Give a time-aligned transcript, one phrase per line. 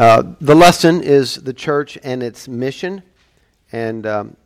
[0.00, 3.02] Uh, the lesson is the church and its mission.
[3.70, 4.36] And um,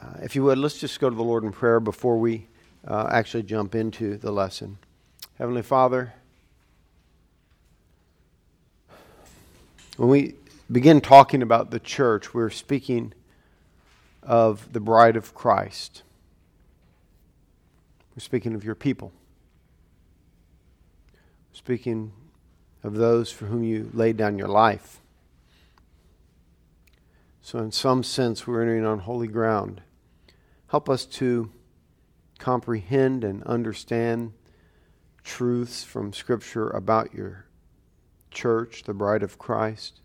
[0.00, 2.46] uh, if you would, let's just go to the Lord in prayer before we
[2.86, 4.78] uh, actually jump into the lesson.
[5.36, 6.14] Heavenly Father,
[9.96, 10.34] when we
[10.70, 13.14] begin talking about the church, we're speaking
[14.22, 16.04] of the bride of Christ.
[18.14, 19.10] We're speaking of your people.
[21.52, 22.12] Speaking
[22.84, 25.00] of those for whom you laid down your life.
[27.40, 29.80] So, in some sense, we're entering on holy ground.
[30.68, 31.50] Help us to
[32.38, 34.32] comprehend and understand
[35.22, 37.46] truths from Scripture about your
[38.30, 40.00] church, the bride of Christ.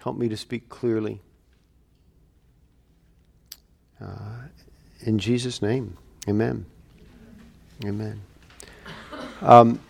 [0.00, 1.20] Help me to speak clearly.
[4.00, 4.46] Uh,
[5.00, 5.96] in Jesus' name,
[6.28, 6.64] amen.
[7.84, 8.20] Amen.
[9.40, 9.80] Um,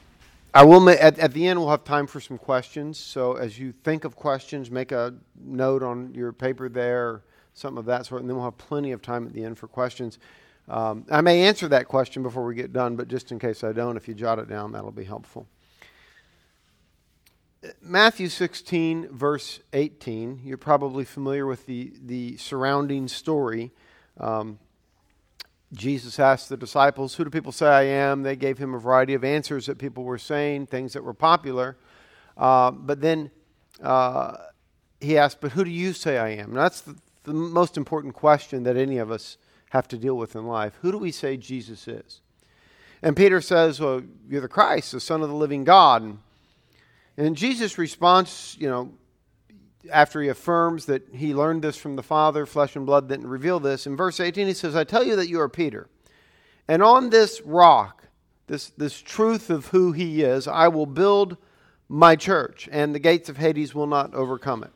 [0.58, 2.98] I will at, at the end we'll have time for some questions.
[2.98, 7.22] So as you think of questions, make a note on your paper there,
[7.54, 9.68] something of that sort, and then we'll have plenty of time at the end for
[9.68, 10.18] questions.
[10.68, 13.70] Um, I may answer that question before we get done, but just in case I
[13.70, 15.46] don't, if you jot it down, that'll be helpful.
[17.80, 23.70] Matthew 16, verse 18, you're probably familiar with the, the surrounding story.
[24.18, 24.58] Um,
[25.72, 28.22] Jesus asked the disciples, Who do people say I am?
[28.22, 31.76] They gave him a variety of answers that people were saying, things that were popular.
[32.36, 33.30] Uh, but then
[33.82, 34.36] uh,
[35.00, 36.50] he asked, But who do you say I am?
[36.50, 39.36] And that's the, the, most important question that any of us
[39.70, 40.72] have to deal with in life.
[40.80, 42.20] Who do we say Jesus is?
[43.02, 46.02] And Peter says, Well, you're the Christ, the Son of the living God.
[46.02, 46.18] And,
[47.18, 48.92] and Jesus' response, you know,
[49.90, 53.60] after he affirms that he learned this from the Father, flesh and blood didn't reveal
[53.60, 55.88] this, in verse 18 he says, I tell you that you are Peter.
[56.66, 58.04] And on this rock,
[58.46, 61.36] this, this truth of who he is, I will build
[61.88, 64.72] my church, and the gates of Hades will not overcome it.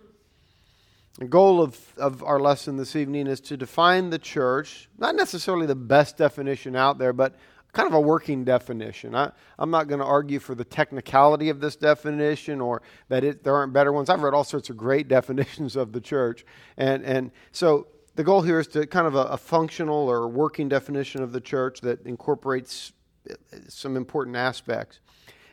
[1.18, 5.66] The goal of, of our lesson this evening is to define the church, not necessarily
[5.66, 7.36] the best definition out there, but
[7.72, 9.14] kind of a working definition.
[9.14, 13.44] I, am not going to argue for the technicality of this definition or that it,
[13.44, 14.10] there aren't better ones.
[14.10, 16.44] I've read all sorts of great definitions of the church.
[16.76, 20.68] And, and so the goal here is to kind of a, a functional or working
[20.68, 22.92] definition of the church that incorporates
[23.30, 23.34] uh,
[23.68, 25.00] some important aspects.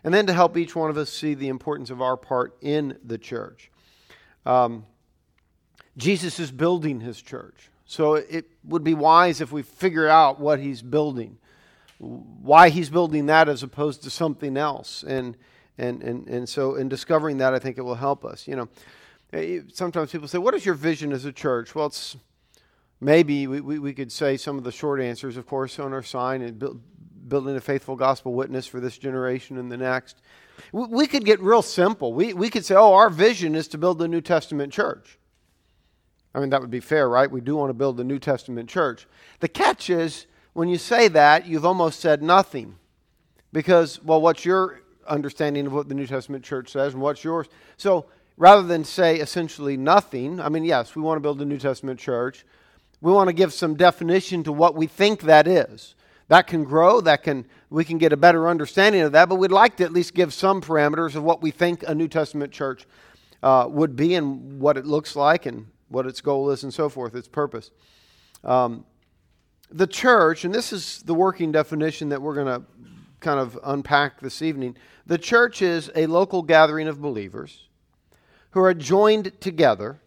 [0.03, 2.97] And then to help each one of us see the importance of our part in
[3.03, 3.71] the church.
[4.45, 4.85] Um,
[5.97, 7.69] Jesus is building his church.
[7.85, 11.37] So it would be wise if we figure out what he's building
[11.99, 15.03] why he's building that as opposed to something else.
[15.03, 15.37] And,
[15.77, 18.47] and, and, and so in discovering that, I think it will help us.
[18.47, 18.69] You know,
[19.33, 21.75] eh, sometimes people say, What is your vision as a church?
[21.75, 22.15] Well, it's
[23.01, 26.03] maybe we, we, we could say some of the short answers, of course, on our
[26.03, 26.81] sign and build,
[27.27, 30.21] building a faithful gospel witness for this generation and the next.
[30.71, 32.13] We, we could get real simple.
[32.13, 35.19] We, we could say, Oh, our vision is to build the New Testament church.
[36.33, 37.29] I mean, that would be fair, right?
[37.29, 39.07] We do want to build the New Testament church.
[39.39, 40.27] The catch is,
[40.59, 42.75] when you say that, you've almost said nothing.
[43.53, 47.47] Because, well, what's your understanding of what the New Testament church says and what's yours?
[47.77, 51.59] So rather than say essentially nothing, I mean, yes, we want to build a New
[51.59, 52.45] Testament church.
[52.99, 55.95] We want to give some definition to what we think that is.
[56.27, 59.53] That can grow, that can we can get a better understanding of that, but we'd
[59.53, 62.85] like to at least give some parameters of what we think a New Testament church
[63.41, 66.89] uh, would be and what it looks like and what its goal is and so
[66.89, 67.71] forth, its purpose.
[68.43, 68.83] Um,
[69.71, 72.65] the church, and this is the working definition that we're going to
[73.19, 74.75] kind of unpack this evening
[75.09, 77.67] the church is a local gathering of believers
[78.51, 79.99] who are joined together,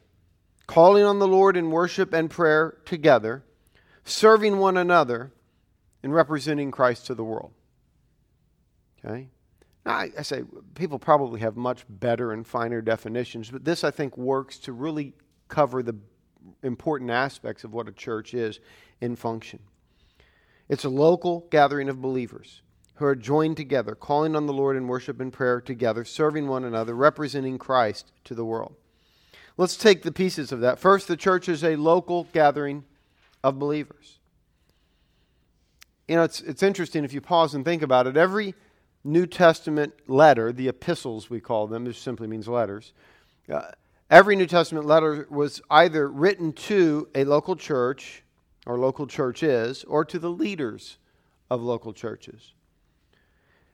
[0.69, 3.43] calling on the Lord in worship and prayer together,
[4.05, 5.33] serving one another,
[6.05, 7.51] and representing Christ to the world.
[9.05, 9.27] Okay?
[9.85, 10.45] Now, I, I say
[10.77, 15.15] people probably have much better and finer definitions, but this I think works to really
[15.49, 15.97] cover the
[16.63, 18.61] important aspects of what a church is
[19.01, 19.59] in function.
[20.69, 22.63] It's a local gathering of believers
[22.95, 26.65] who are joined together, calling on the Lord in worship and prayer together, serving one
[26.65, 28.75] another, representing Christ to the world.
[29.57, 30.79] Let's take the pieces of that.
[30.79, 32.85] First, the church is a local gathering
[33.43, 34.19] of believers.
[36.09, 38.17] You know, it's, it's interesting if you pause and think about it.
[38.17, 38.55] Every
[39.05, 42.93] New Testament letter, the epistles we call them, which simply means letters,
[43.51, 43.73] uh,
[44.13, 48.23] every New Testament letter was either written to a local church
[48.67, 50.99] or local church is, or to the leaders
[51.51, 52.53] of local churches.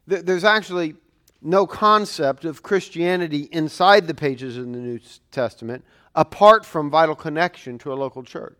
[0.06, 0.94] There's actually
[1.42, 4.98] no concept of Christianity inside the pages of the New
[5.30, 8.58] Testament apart from vital connection to a local church.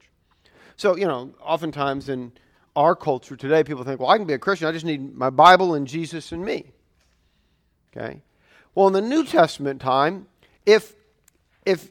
[0.77, 2.33] So, you know, oftentimes in
[2.77, 5.31] our culture today, people think, well, I can be a Christian, I just need my
[5.31, 6.73] Bible and Jesus and me.
[7.97, 8.21] Okay?
[8.75, 10.27] Well, in the New Testament time,
[10.67, 10.98] if
[11.69, 11.91] if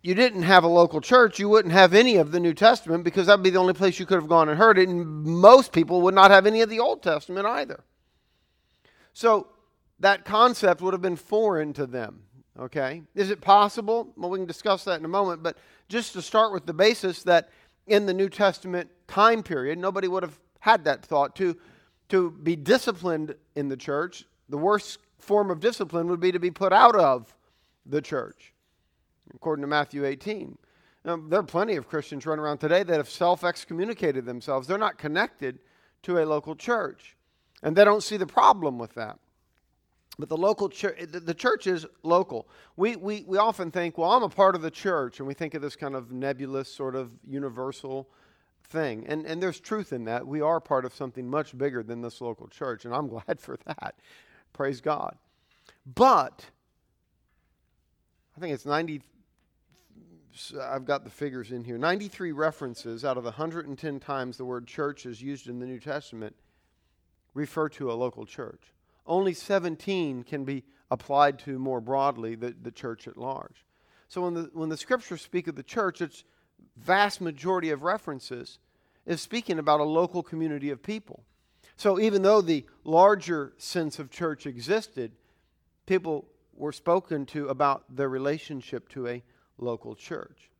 [0.00, 3.26] you didn't have a local church, you wouldn't have any of the New Testament because
[3.26, 4.88] that would be the only place you could have gone and heard it.
[4.88, 7.84] And most people would not have any of the Old Testament either.
[9.12, 9.48] So
[10.00, 12.22] that concept would have been foreign to them.
[12.58, 13.02] Okay?
[13.14, 14.10] Is it possible?
[14.16, 15.42] Well, we can discuss that in a moment.
[15.42, 15.58] But
[15.90, 17.50] just to start with the basis that
[17.86, 21.36] in the New Testament time period, nobody would have had that thought.
[21.36, 21.56] To,
[22.08, 26.50] to be disciplined in the church, the worst form of discipline would be to be
[26.50, 27.34] put out of
[27.84, 28.53] the church
[29.34, 30.56] according to Matthew 18.
[31.04, 34.66] Now, there are plenty of Christians running around today that have self excommunicated themselves.
[34.66, 35.58] They're not connected
[36.02, 37.16] to a local church,
[37.62, 39.18] and they don't see the problem with that.
[40.18, 42.48] But the local church, the church is local.
[42.76, 45.54] We, we, we often think, well, I'm a part of the church, and we think
[45.54, 48.08] of this kind of nebulous, sort of universal
[48.68, 49.04] thing.
[49.08, 50.26] And, and there's truth in that.
[50.26, 53.58] We are part of something much bigger than this local church, and I'm glad for
[53.66, 53.96] that.
[54.52, 55.16] Praise God.
[55.84, 56.46] But
[58.36, 59.02] I think it's 90,
[60.60, 64.66] I've got the figures in here 93 references out of the 110 times the word
[64.66, 66.34] church is used in the New Testament
[67.34, 68.62] refer to a local church.
[69.06, 73.64] Only 17 can be applied to more broadly the, the church at large.
[74.08, 76.24] So when the, when the scriptures speak of the church, its
[76.76, 78.58] vast majority of references
[79.06, 81.24] is speaking about a local community of people.
[81.76, 85.12] So even though the larger sense of church existed,
[85.86, 89.22] people were spoken to about their relationship to a
[89.58, 90.50] local church.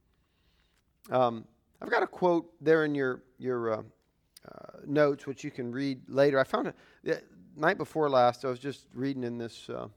[1.10, 1.44] Um,
[1.82, 6.00] I've got a quote there in your your uh, uh, notes, which you can read
[6.08, 6.38] later.
[6.38, 7.22] I found it the
[7.56, 8.44] night before last.
[8.44, 9.88] I was just reading in this uh,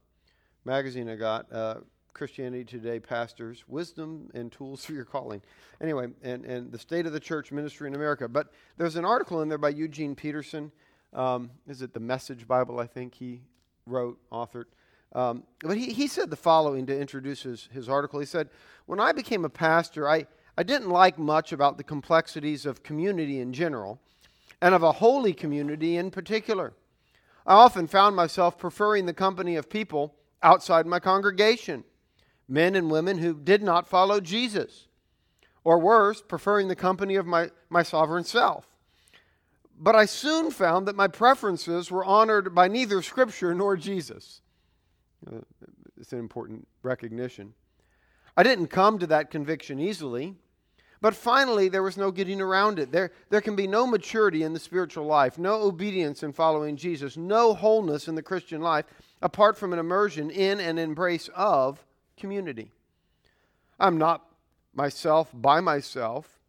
[0.65, 1.51] magazine I got.
[1.51, 1.75] Uh,
[2.17, 5.39] Christianity Today pastors, wisdom and tools for your calling.
[5.79, 8.27] Anyway, and, and the state of the church ministry in America.
[8.27, 10.71] But there's an article in there by Eugene Peterson.
[11.13, 12.79] Um, is it the Message Bible?
[12.79, 13.41] I think he
[13.85, 14.65] wrote, authored.
[15.13, 18.19] Um, but he, he said the following to introduce his, his article.
[18.19, 18.49] He said,
[18.85, 20.27] When I became a pastor, I,
[20.57, 23.99] I didn't like much about the complexities of community in general
[24.61, 26.73] and of a holy community in particular.
[27.45, 31.83] I often found myself preferring the company of people outside my congregation,
[32.47, 34.87] men and women who did not follow Jesus,
[35.63, 38.65] or worse, preferring the company of my, my sovereign self.
[39.79, 44.41] But I soon found that my preferences were honored by neither Scripture nor Jesus.
[45.25, 45.39] Uh,
[45.99, 47.53] it's an important recognition.
[48.35, 50.35] I didn't come to that conviction easily,
[51.01, 52.91] but finally there was no getting around it.
[52.91, 57.17] There, there can be no maturity in the spiritual life, no obedience in following Jesus,
[57.17, 58.85] no wholeness in the Christian life
[59.21, 61.83] apart from an immersion in and embrace of
[62.15, 62.71] community.
[63.79, 64.23] I'm not
[64.73, 66.39] myself by myself.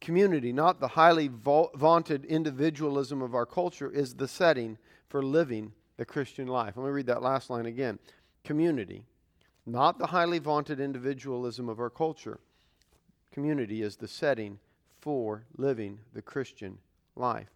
[0.00, 4.78] Community, not the highly vaunted individualism of our culture, is the setting
[5.08, 6.76] for living the Christian life.
[6.76, 7.98] Let me read that last line again.
[8.44, 9.04] Community,
[9.66, 12.40] not the highly vaunted individualism of our culture.
[13.32, 14.58] Community is the setting
[15.00, 16.78] for living the Christian
[17.16, 17.50] life.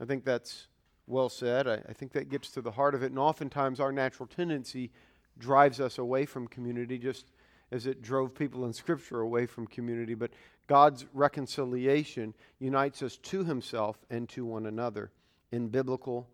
[0.00, 0.68] I think that's
[1.06, 1.66] well said.
[1.66, 3.10] I, I, think that gets to the heart of it.
[3.10, 4.90] And oftentimes, our natural tendency
[5.38, 7.26] drives us away from community, just
[7.70, 10.14] as it drove people in Scripture away from community.
[10.14, 10.30] But
[10.66, 15.10] God's reconciliation unites us to Himself and to one another
[15.50, 16.28] in biblical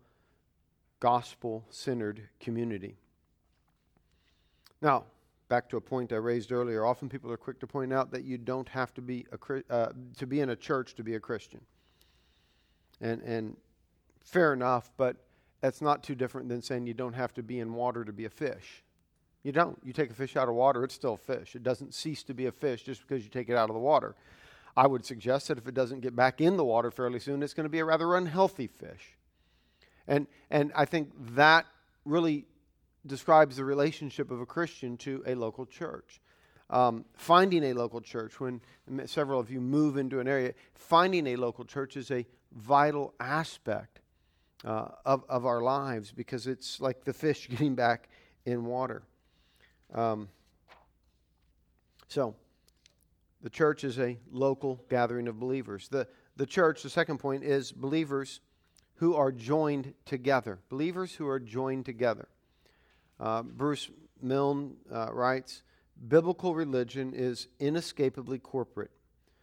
[0.99, 2.95] gospel centered community.
[4.81, 5.05] Now,
[5.49, 6.85] back to a point I raised earlier.
[6.85, 9.91] Often people are quick to point out that you don't have to be a, uh,
[10.17, 11.61] to be in a church to be a Christian.
[13.01, 13.57] And, and
[14.23, 15.17] fair enough, but
[15.61, 18.25] that's not too different than saying you don't have to be in water to be
[18.25, 18.83] a fish.
[19.43, 19.79] You don't.
[19.83, 21.55] You take a fish out of water, it's still a fish.
[21.55, 23.79] It doesn't cease to be a fish just because you take it out of the
[23.79, 24.15] water.
[24.75, 27.53] I would suggest that if it doesn't get back in the water fairly soon, it's
[27.53, 29.14] going to be a rather unhealthy fish.
[30.07, 31.65] And, and I think that
[32.05, 32.45] really
[33.05, 36.21] describes the relationship of a Christian to a local church.
[36.69, 38.61] Um, finding a local church, when
[39.05, 43.99] several of you move into an area, finding a local church is a vital aspect
[44.63, 48.09] uh, of, of our lives because it's like the fish getting back
[48.45, 49.03] in water.
[49.93, 50.27] Um,
[52.07, 52.35] so,
[53.41, 55.87] the church is a local gathering of believers.
[55.87, 58.39] The, the church, the second point, is believers
[58.95, 60.59] who are joined together.
[60.69, 62.27] Believers who are joined together.
[63.19, 63.89] Uh, Bruce
[64.21, 65.63] Milne uh, writes
[66.07, 68.91] Biblical religion is inescapably corporate.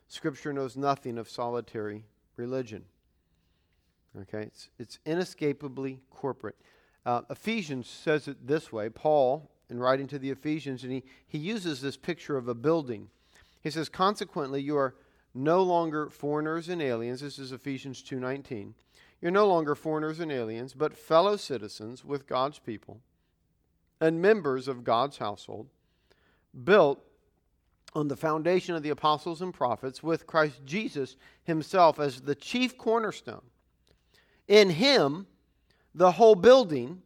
[0.08, 2.04] Scripture knows nothing of solitary
[2.36, 2.84] religion.
[4.20, 6.56] Okay, it's, it's inescapably corporate.
[7.06, 11.38] Uh, Ephesians says it this way Paul, in writing to the Ephesians, and he, he
[11.38, 13.08] uses this picture of a building.
[13.62, 14.94] He says, Consequently, you are
[15.34, 17.22] no longer foreigners and aliens.
[17.22, 18.74] This is Ephesians 2.19
[19.22, 23.00] you're no longer foreigners and aliens, but fellow citizens with God's people
[24.00, 25.68] and members of God's household,
[26.64, 27.00] built
[27.94, 31.14] on the foundation of the apostles and prophets, with Christ Jesus
[31.44, 33.42] himself as the chief cornerstone.
[34.48, 35.26] In him,
[35.94, 37.02] the whole building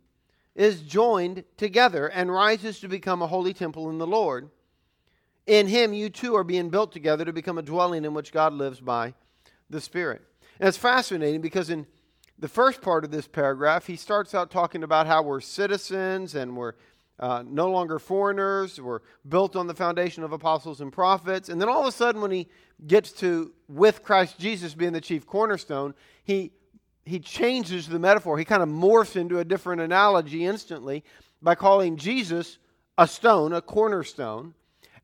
[0.54, 4.48] is joined together and rises to become a holy temple in the Lord.
[5.46, 8.54] In him, you too are being built together to become a dwelling in which God
[8.54, 9.12] lives by
[9.68, 10.22] the Spirit.
[10.58, 11.86] And it's fascinating because in
[12.38, 16.56] the first part of this paragraph, he starts out talking about how we're citizens and
[16.56, 16.74] we're
[17.18, 18.80] uh, no longer foreigners.
[18.80, 21.48] We're built on the foundation of apostles and prophets.
[21.48, 22.48] And then all of a sudden, when he
[22.86, 26.52] gets to with Christ Jesus being the chief cornerstone, he
[27.06, 28.36] he changes the metaphor.
[28.36, 31.04] He kind of morphs into a different analogy instantly
[31.40, 32.58] by calling Jesus
[32.98, 34.54] a stone, a cornerstone.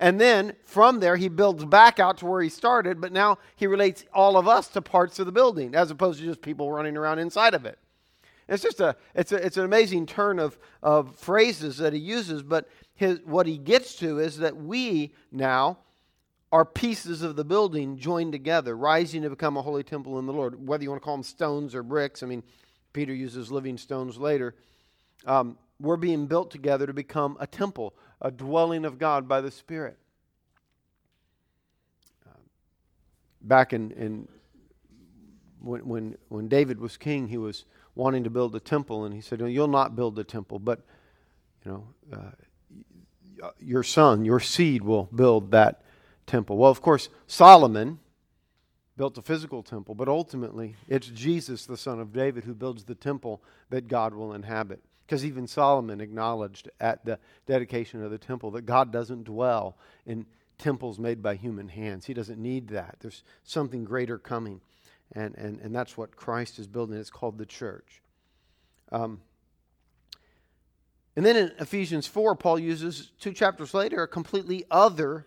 [0.02, 3.68] And then from there, he builds back out to where he started, but now he
[3.68, 6.96] relates all of us to parts of the building as opposed to just people running
[6.96, 7.78] around inside of it.
[8.48, 12.42] It's just a it's, a, it's an amazing turn of, of phrases that he uses,
[12.42, 15.78] but his, what he gets to is that we now
[16.50, 20.32] are pieces of the building joined together, rising to become a holy temple in the
[20.32, 20.66] Lord.
[20.66, 22.42] Whether you want to call them stones or bricks, I mean,
[22.92, 24.56] Peter uses living stones later.
[25.26, 29.50] Um, we're being built together to become a temple, a dwelling of God by the
[29.50, 29.98] Spirit.
[32.26, 32.38] Uh,
[33.42, 34.28] back in, in
[35.60, 37.64] when, when, when David was king, he was
[37.94, 40.80] wanting to build a temple, and he said, You'll not build a temple, but
[41.64, 45.82] you know, uh, your son, your seed will build that
[46.26, 46.56] temple.
[46.56, 47.98] Well, of course, Solomon
[48.96, 52.94] built a physical temple, but ultimately it's Jesus, the son of David, who builds the
[52.94, 54.80] temple that God will inhabit.
[55.12, 59.76] Because even Solomon acknowledged at the dedication of the temple that God doesn't dwell
[60.06, 60.24] in
[60.56, 62.06] temples made by human hands.
[62.06, 62.96] He doesn't need that.
[63.00, 64.62] There's something greater coming.
[65.14, 66.96] And, and, and that's what Christ is building.
[66.96, 68.00] It's called the church.
[68.90, 69.20] Um,
[71.14, 75.26] and then in Ephesians 4, Paul uses two chapters later a completely other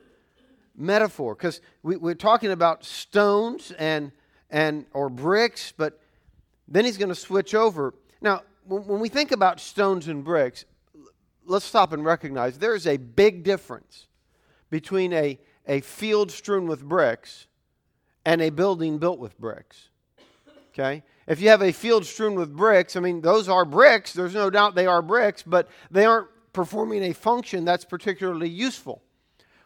[0.76, 4.12] metaphor because we, we're talking about stones and
[4.50, 6.02] and or bricks, but
[6.68, 7.94] then he's going to switch over.
[8.20, 10.66] Now, when, we think about stones and bricks,
[11.46, 14.08] let's stop and recognize there is a big difference
[14.70, 17.48] between a, a field strewn with bricks
[18.26, 19.90] and a building built with bricks.
[20.74, 21.04] Okay?
[21.28, 24.14] If you have a field strewn with bricks, I mean, those are bricks.
[24.14, 29.02] There's no doubt they are bricks, but they aren't performing a function that's particularly useful.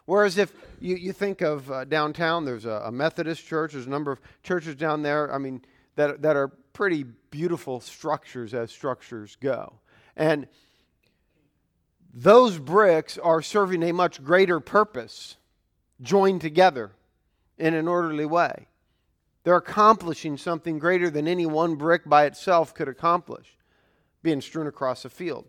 [0.06, 3.90] Whereas if you, you think of uh, downtown, there's a, a, Methodist church, there's a
[3.90, 5.62] number of churches down there, I mean,
[5.96, 9.74] that, that are pretty beautiful structures as structures go.
[10.16, 10.46] And
[12.12, 15.36] those bricks are serving a much greater purpose,
[16.02, 16.92] joined together
[17.58, 18.66] in an orderly way.
[19.44, 23.56] They're accomplishing something greater than any one brick by itself could accomplish,
[24.22, 25.46] being strewn across a field.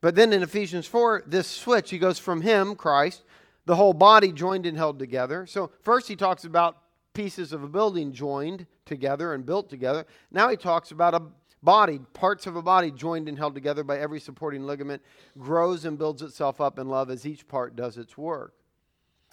[0.00, 3.22] But then in Ephesians 4, this switch, he goes from him, Christ,
[3.66, 5.46] the whole body joined and held together.
[5.46, 6.78] So, first he talks about
[7.20, 10.06] pieces of a building joined together and built together.
[10.30, 11.22] Now he talks about a
[11.62, 15.02] body, parts of a body joined and held together by every supporting ligament,
[15.38, 18.54] grows and builds itself up in love as each part does its work.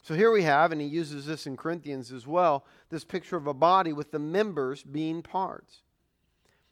[0.02, 3.48] So here we have, and he uses this in Corinthians as well, this picture of
[3.48, 5.84] a body with the members being parts.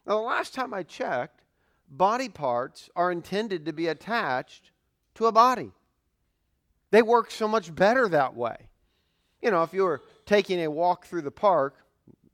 [0.06, 1.40] Now, the last time I checked,
[1.88, 4.70] body parts are intended to be attached
[5.14, 5.72] to a body.
[6.90, 8.68] They work so much better that way.
[9.40, 11.76] You know, if you were taking a walk through the park,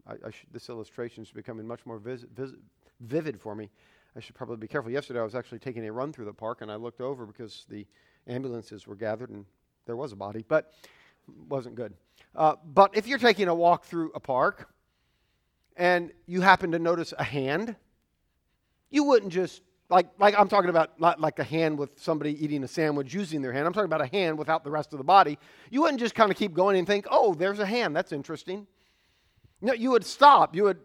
[0.07, 2.51] I, I should, this illustration is becoming much more vis, vis,
[3.01, 3.71] vivid for me.
[4.17, 4.91] I should probably be careful.
[4.91, 7.65] Yesterday, I was actually taking a run through the park, and I looked over because
[7.69, 7.87] the
[8.27, 9.45] ambulances were gathered, and
[9.87, 10.73] there was a body, but
[11.49, 11.95] wasn't good.
[12.35, 14.69] Uh, but if you're taking a walk through a park
[15.77, 17.77] and you happen to notice a hand,
[18.91, 22.65] you wouldn't just like, like I'm talking about not like a hand with somebody eating
[22.65, 23.67] a sandwich using their hand.
[23.67, 25.39] I'm talking about a hand without the rest of the body.
[25.71, 27.95] You wouldn't just kind of keep going and think, oh, there's a hand.
[27.95, 28.67] That's interesting.
[29.61, 30.57] No, you would stop.
[30.57, 30.79] You would,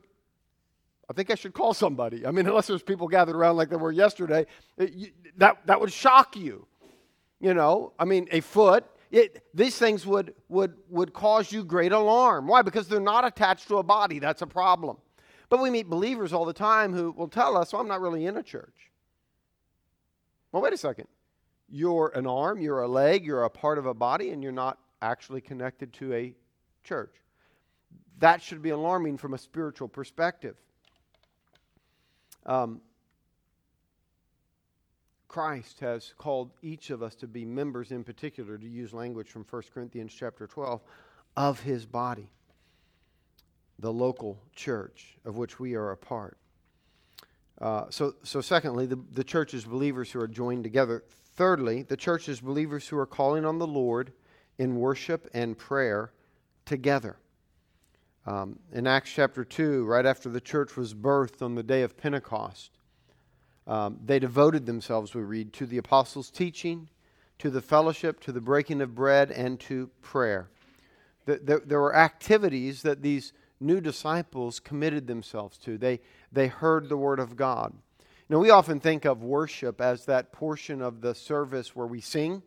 [1.09, 2.27] I think I should call somebody.
[2.27, 4.45] I mean, unless there's people gathered around like there were yesterday,
[4.77, 6.67] it, you, that, that would shock you.
[7.39, 11.93] You know, I mean, a foot, it, these things would, would, would cause you great
[11.93, 12.47] alarm.
[12.47, 12.61] Why?
[12.61, 14.19] Because they're not attached to a body.
[14.19, 14.97] That's a problem.
[15.49, 18.25] But we meet believers all the time who will tell us, well, I'm not really
[18.25, 18.86] in a church.
[20.51, 21.07] Well, wait a second.
[21.69, 24.77] You're an arm, you're a leg, you're a part of a body, and you're not
[25.01, 26.33] actually connected to a
[26.83, 27.13] church.
[28.19, 30.55] That should be alarming from a spiritual perspective.
[32.45, 32.81] Um,
[35.27, 39.45] Christ has called each of us to be members in particular, to use language from
[39.47, 40.81] 1 Corinthians chapter 12,
[41.35, 42.29] of his body,
[43.77, 46.37] the local church of which we are a part.
[47.59, 51.03] Uh, so, so secondly, the, the church is believers who are joined together.
[51.35, 54.13] Thirdly, the church is believers who are calling on the Lord
[54.57, 56.11] in worship and prayer
[56.65, 57.17] together.
[58.25, 61.97] Um, in Acts chapter 2, right after the church was birthed on the day of
[61.97, 62.71] Pentecost,
[63.65, 66.89] um, they devoted themselves, we read, to the apostles' teaching,
[67.39, 70.49] to the fellowship, to the breaking of bread, and to prayer.
[71.25, 75.77] There, there were activities that these new disciples committed themselves to.
[75.77, 75.99] They,
[76.37, 77.73] they heard the word of God.
[78.29, 82.43] Know, we often think of worship as that portion of the service where we sing.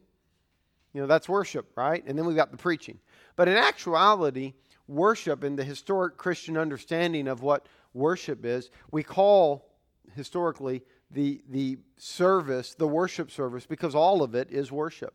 [0.92, 2.04] You know, that's worship, right?
[2.06, 2.98] And then we've got the preaching.
[3.36, 4.52] But in actuality,
[4.86, 9.70] worship in the historic Christian understanding of what worship is, we call
[10.14, 15.14] historically the, the service, the worship service, because all of it is worship.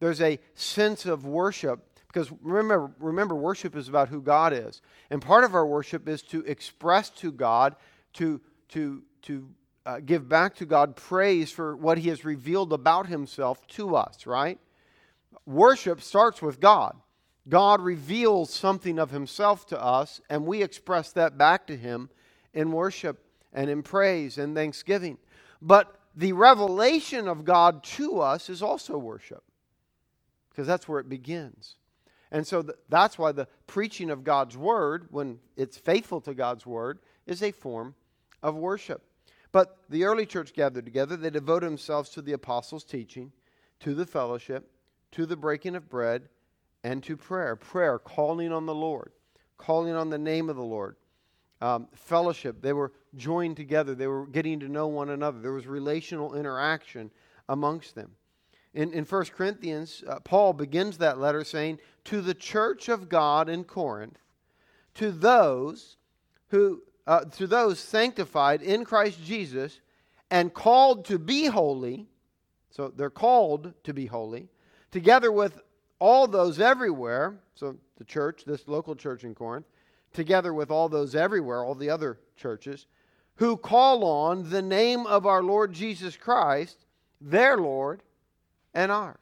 [0.00, 4.82] There's a sense of worship because remember, remember, worship is about who God is.
[5.08, 7.74] And part of our worship is to express to God,
[8.14, 8.40] to,
[8.70, 9.48] to, to
[9.84, 14.26] uh, give back to God praise for what He has revealed about Himself to us,
[14.26, 14.58] right?
[15.46, 16.96] Worship starts with God.
[17.48, 22.10] God reveals something of Himself to us, and we express that back to Him
[22.54, 25.18] in worship and in praise and thanksgiving.
[25.60, 29.42] But the revelation of God to us is also worship,
[30.50, 31.76] because that's where it begins.
[32.30, 36.64] And so th- that's why the preaching of God's word, when it's faithful to God's
[36.64, 37.94] word, is a form
[38.42, 39.02] of worship.
[39.52, 41.16] But the early church gathered together.
[41.16, 43.32] They devoted themselves to the apostles' teaching,
[43.80, 44.70] to the fellowship,
[45.12, 46.28] to the breaking of bread,
[46.82, 47.54] and to prayer.
[47.54, 49.12] Prayer, calling on the Lord,
[49.58, 50.96] calling on the name of the Lord.
[51.60, 53.94] Um, fellowship, they were joined together.
[53.94, 55.38] They were getting to know one another.
[55.38, 57.10] There was relational interaction
[57.48, 58.10] amongst them.
[58.74, 63.48] In, in 1 Corinthians, uh, Paul begins that letter saying, To the church of God
[63.48, 64.18] in Corinth,
[64.94, 65.98] to those
[66.48, 69.80] who uh, to those sanctified in Christ Jesus
[70.30, 72.06] and called to be holy,
[72.70, 74.48] so they're called to be holy,
[74.90, 75.60] together with
[75.98, 79.66] all those everywhere, so the church, this local church in Corinth,
[80.12, 82.86] together with all those everywhere, all the other churches,
[83.36, 86.86] who call on the name of our Lord Jesus Christ,
[87.20, 88.02] their Lord
[88.74, 89.18] and ours.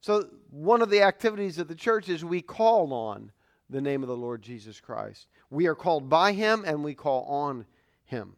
[0.00, 3.32] So, one of the activities of the church is we call on
[3.74, 5.26] the name of the Lord Jesus Christ.
[5.50, 7.66] We are called by him and we call on
[8.04, 8.36] him.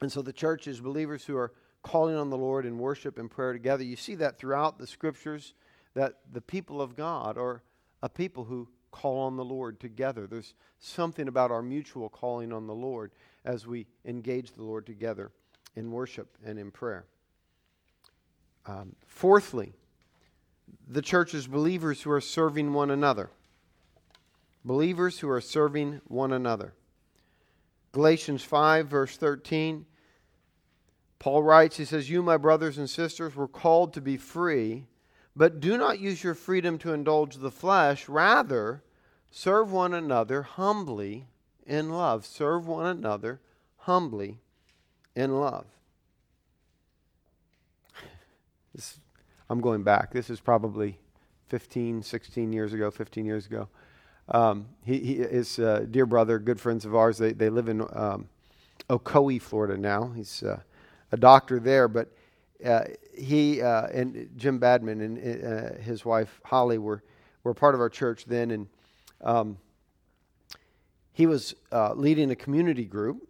[0.00, 1.52] And so, the church is believers who are
[1.84, 3.84] calling on the Lord in worship and prayer together.
[3.84, 5.54] You see that throughout the scriptures
[5.94, 7.62] that the people of God are
[8.02, 10.26] a people who call on the Lord together.
[10.26, 13.12] There's something about our mutual calling on the Lord
[13.44, 15.30] as we engage the Lord together
[15.76, 17.04] in worship and in prayer.
[18.66, 19.74] Um, fourthly,
[20.88, 23.30] the church is believers who are serving one another.
[24.64, 26.74] Believers who are serving one another.
[27.92, 29.84] Galatians 5, verse 13,
[31.18, 34.86] Paul writes, he says, You, my brothers and sisters, were called to be free,
[35.36, 38.08] but do not use your freedom to indulge the flesh.
[38.08, 38.82] Rather,
[39.30, 41.26] serve one another humbly
[41.66, 42.26] in love.
[42.26, 43.40] Serve one another
[43.78, 44.40] humbly
[45.14, 45.66] in love.
[48.74, 48.98] This,
[49.50, 50.12] I'm going back.
[50.12, 50.98] This is probably
[51.48, 53.68] 15, 16 years ago, 15 years ago.
[54.28, 57.18] Um, he, he is uh, dear brother, good friends of ours.
[57.18, 58.28] They, they live in um,
[58.88, 60.12] Ocoee, Florida now.
[60.14, 60.60] He's uh,
[61.10, 62.08] a doctor there, but
[62.64, 62.84] uh,
[63.16, 67.02] he uh, and Jim Badman and uh, his wife Holly were,
[67.44, 68.66] were part of our church then, and
[69.20, 69.58] um,
[71.12, 73.28] he was uh, leading a community group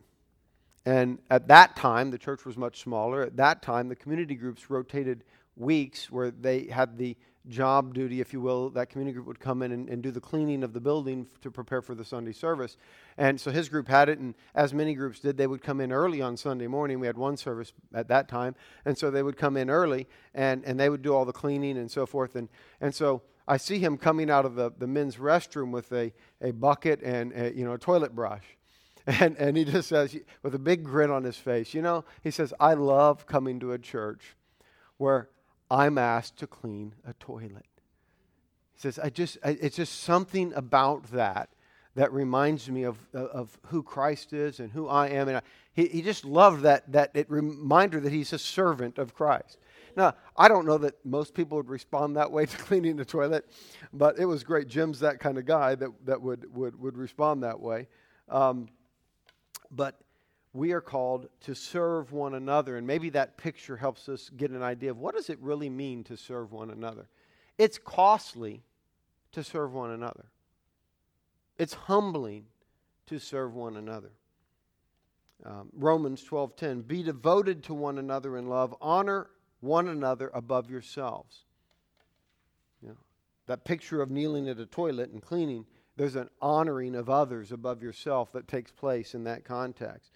[0.84, 3.22] and at that time, the church was much smaller.
[3.22, 5.24] At that time, the community groups rotated
[5.56, 7.16] weeks where they had the
[7.48, 8.70] job duty, if you will.
[8.70, 11.50] That community group would come in and, and, do the cleaning of the building to
[11.50, 12.76] prepare for the Sunday service.
[13.16, 15.92] And so his group had it, and as many groups did, they would come in
[15.92, 17.00] early on Sunday morning.
[17.00, 18.54] We had one service at that time.
[18.84, 21.76] And so they would come in early and, and they would do all the cleaning
[21.78, 22.36] and so forth.
[22.36, 22.48] And,
[22.80, 26.52] and so I see him coming out of the, the men's restroom with a, a
[26.52, 28.44] bucket and a, you know, a toilet brush.
[29.04, 32.30] And, and he just says, with a big grin on his face, you know, he
[32.30, 34.36] says, I love coming to a church
[34.96, 35.28] where
[35.72, 37.64] I'm asked to clean a toilet.
[38.74, 41.48] He says, I just, I, it's just something about that
[41.94, 45.28] that reminds me of, of who Christ is and who I am.
[45.28, 49.14] And I, he, he just loved that, that it reminder that he's a servant of
[49.14, 49.56] Christ.
[49.96, 53.48] Now, I don't know that most people would respond that way to cleaning the toilet,
[53.94, 54.68] but it was great.
[54.68, 57.88] Jim's that kind of guy that, that would, would, would respond that way.
[58.28, 58.68] Um,
[59.70, 60.01] but
[60.52, 62.76] we are called to serve one another.
[62.76, 66.04] And maybe that picture helps us get an idea of what does it really mean
[66.04, 67.08] to serve one another.
[67.58, 68.62] It's costly
[69.32, 70.26] to serve one another.
[71.58, 72.46] It's humbling
[73.06, 74.12] to serve one another.
[75.44, 81.44] Um, Romans 12:10 Be devoted to one another in love, honor one another above yourselves.
[82.80, 82.98] You know,
[83.46, 87.82] that picture of kneeling at a toilet and cleaning, there's an honoring of others above
[87.82, 90.10] yourself that takes place in that context.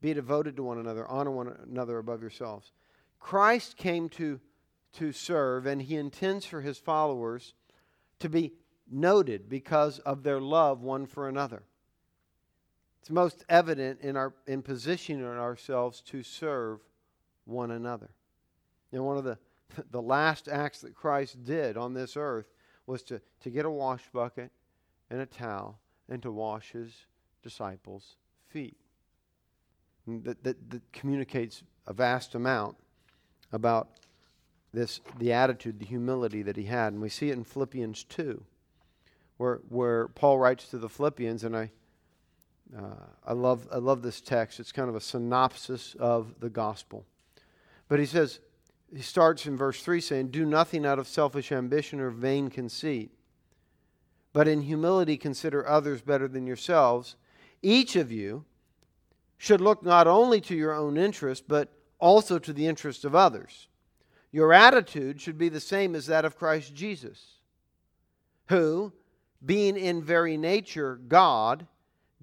[0.00, 2.72] Be devoted to one another, honor one another above yourselves.
[3.18, 4.40] Christ came to,
[4.94, 7.54] to serve, and he intends for his followers
[8.20, 8.52] to be
[8.90, 11.62] noted because of their love one for another.
[13.00, 16.80] It's most evident in our in positioning ourselves to serve
[17.44, 18.10] one another.
[18.92, 19.38] And one of the
[19.90, 22.52] the last acts that Christ did on this earth
[22.86, 24.50] was to, to get a wash bucket
[25.10, 26.92] and a towel and to wash his
[27.42, 28.16] disciples'
[28.48, 28.76] feet.
[30.06, 32.76] That, that, that communicates a vast amount
[33.52, 33.88] about
[34.72, 36.92] this the attitude, the humility that he had.
[36.92, 38.42] And we see it in Philippians 2,
[39.38, 41.70] where, where Paul writes to the Philippians, and I,
[42.76, 44.60] uh, I, love, I love this text.
[44.60, 47.06] It's kind of a synopsis of the gospel.
[47.88, 48.40] But he says,
[48.94, 53.10] he starts in verse 3 saying, Do nothing out of selfish ambition or vain conceit,
[54.32, 57.16] but in humility consider others better than yourselves.
[57.62, 58.44] Each of you
[59.38, 63.68] should look not only to your own interest, but also to the interest of others.
[64.32, 67.36] Your attitude should be the same as that of Christ Jesus,
[68.46, 68.92] who,
[69.44, 71.66] being in very nature God,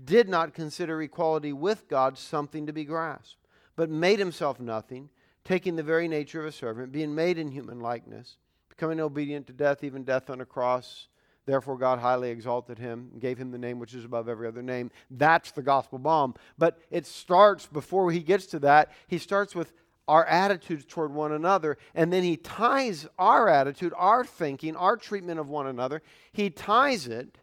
[0.04, 5.10] did not consider equality with God something to be grasped, but made himself nothing
[5.44, 8.38] taking the very nature of a servant, being made in human likeness,
[8.70, 11.08] becoming obedient to death, even death on a cross.
[11.46, 14.62] Therefore, God highly exalted him and gave him the name which is above every other
[14.62, 14.92] name.
[15.12, 16.36] That's the gospel bomb.
[16.58, 19.74] But it starts, before he gets to that, he starts with
[20.08, 25.40] our attitudes toward one another, and then he ties our attitude, our thinking, our treatment
[25.40, 26.02] of one another,
[26.32, 27.38] he ties it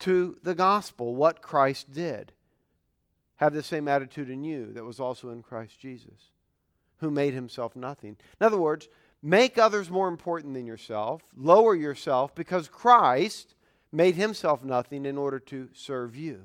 [0.00, 2.32] to the gospel, what Christ did.
[3.36, 6.32] Have the same attitude in you that was also in Christ Jesus
[7.00, 8.16] who made himself nothing.
[8.40, 8.88] In other words,
[9.22, 13.54] make others more important than yourself, lower yourself because Christ
[13.92, 16.44] made himself nothing in order to serve you.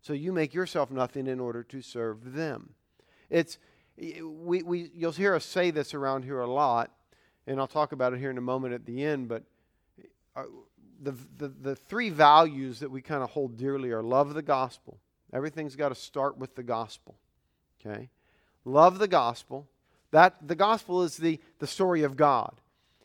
[0.00, 2.74] So you make yourself nothing in order to serve them.
[3.28, 3.58] It's
[3.98, 6.92] we, we you'll hear us say this around here a lot,
[7.46, 9.42] and I'll talk about it here in a moment at the end, but
[10.36, 10.44] uh,
[11.00, 14.98] the, the, the three values that we kind of hold dearly are love the gospel.
[15.32, 17.16] Everything's got to start with the gospel.
[17.80, 18.10] Okay?
[18.64, 19.66] Love the gospel,
[20.10, 22.54] that the gospel is the, the story of God.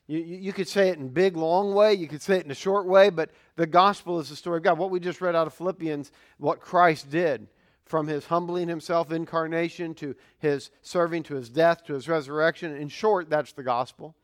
[0.08, 1.94] You, you, could say it in big, long way.
[1.94, 4.64] You could say it in a short way, but the gospel is the story of
[4.64, 4.78] God.
[4.78, 7.48] What we just read out of Philippians, what Christ did
[7.86, 12.76] from his humbling himself, incarnation, to his serving, to his death, to his resurrection.
[12.76, 14.16] In short, that's the gospel.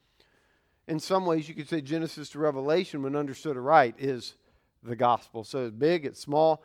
[0.87, 4.35] In some ways, you could say Genesis to Revelation, when understood aright, is
[4.83, 5.43] the gospel.
[5.43, 6.63] So it's big, it's small,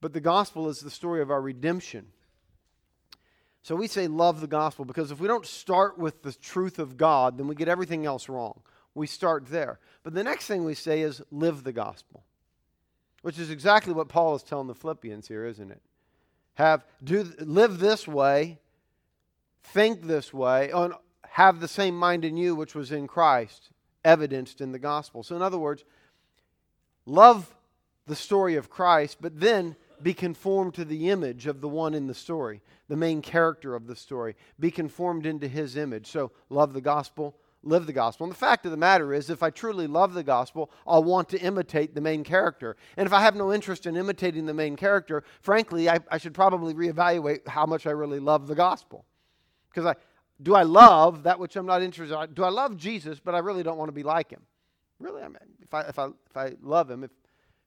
[0.00, 2.06] but the gospel is the story of our redemption.
[3.62, 6.96] So we say love the gospel because if we don't start with the truth of
[6.96, 8.60] God, then we get everything else wrong.
[8.94, 9.78] We start there.
[10.02, 12.24] But the next thing we say is live the gospel,
[13.22, 15.80] which is exactly what Paul is telling the Philippians here, isn't it?
[16.54, 18.58] Have do live this way,
[19.62, 20.92] think this way, and
[21.30, 23.70] have the same mind in you which was in Christ,
[24.04, 25.22] evidenced in the gospel.
[25.22, 25.84] So in other words,
[27.06, 27.54] love
[28.06, 32.06] the story of Christ, but then be conformed to the image of the one in
[32.06, 34.34] the story, the main character of the story.
[34.58, 36.06] Be conformed into his image.
[36.06, 38.24] So, love the gospel, live the gospel.
[38.24, 41.28] And the fact of the matter is, if I truly love the gospel, I'll want
[41.30, 42.76] to imitate the main character.
[42.96, 46.34] And if I have no interest in imitating the main character, frankly, I, I should
[46.34, 49.04] probably reevaluate how much I really love the gospel.
[49.70, 49.94] Because I
[50.40, 52.34] do I love that which I'm not interested in?
[52.34, 54.42] Do I love Jesus, but I really don't want to be like him?
[54.98, 57.10] Really, I mean, if I if I if I love him, if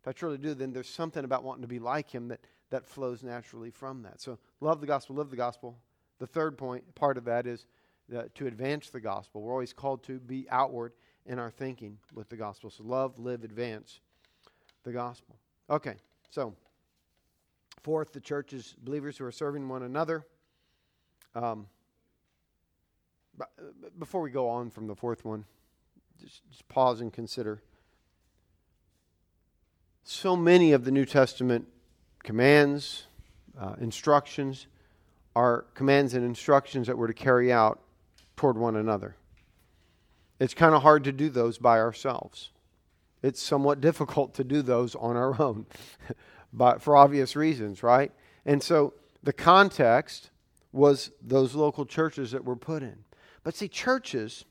[0.05, 2.39] if I truly do, then there's something about wanting to be like him that,
[2.69, 4.21] that flows naturally from that.
[4.21, 5.79] So love the gospel, live the gospel.
[6.19, 7.65] The third point, part of that is
[8.35, 9.41] to advance the gospel.
[9.41, 10.93] We're always called to be outward
[11.25, 12.69] in our thinking with the gospel.
[12.69, 13.99] So love, live, advance
[14.83, 15.37] the gospel.
[15.71, 15.95] Okay,
[16.29, 16.53] so
[17.81, 20.23] fourth, the church is believers who are serving one another.
[21.33, 21.65] Um,
[23.97, 25.45] before we go on from the fourth one,
[26.21, 27.63] just, just pause and consider
[30.07, 31.67] so many of the New Testament
[32.23, 33.07] commands,
[33.59, 34.67] uh, instructions,
[35.35, 37.81] are commands and instructions that we're to carry out
[38.37, 39.15] toward one another.
[40.39, 42.51] It's kind of hard to do those by ourselves.
[43.23, 45.65] It's somewhat difficult to do those on our own,
[46.53, 48.11] but for obvious reasons, right?
[48.45, 50.29] And so the context
[50.71, 52.97] was those local churches that were put in.
[53.43, 54.45] But see, churches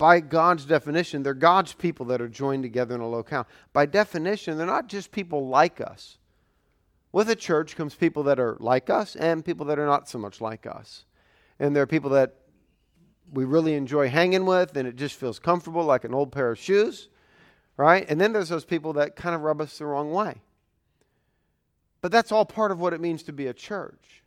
[0.00, 3.46] by God's definition, they're God's people that are joined together in a locale.
[3.74, 6.16] By definition, they're not just people like us.
[7.12, 10.18] With a church comes people that are like us and people that are not so
[10.18, 11.04] much like us.
[11.58, 12.34] And there are people that
[13.30, 16.58] we really enjoy hanging with and it just feels comfortable like an old pair of
[16.58, 17.10] shoes,
[17.76, 18.06] right?
[18.08, 20.40] And then there's those people that kind of rub us the wrong way.
[22.00, 24.22] But that's all part of what it means to be a church.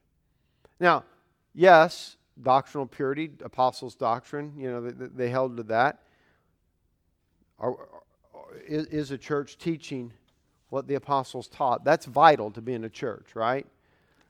[0.80, 1.04] Now,
[1.52, 6.00] yes, doctrinal purity, apostles' doctrine, you know, they, they held to that.
[7.60, 7.76] Are,
[8.68, 10.12] is, a church teaching
[10.70, 11.84] what the apostles taught?
[11.84, 13.66] That's vital to being a church, right?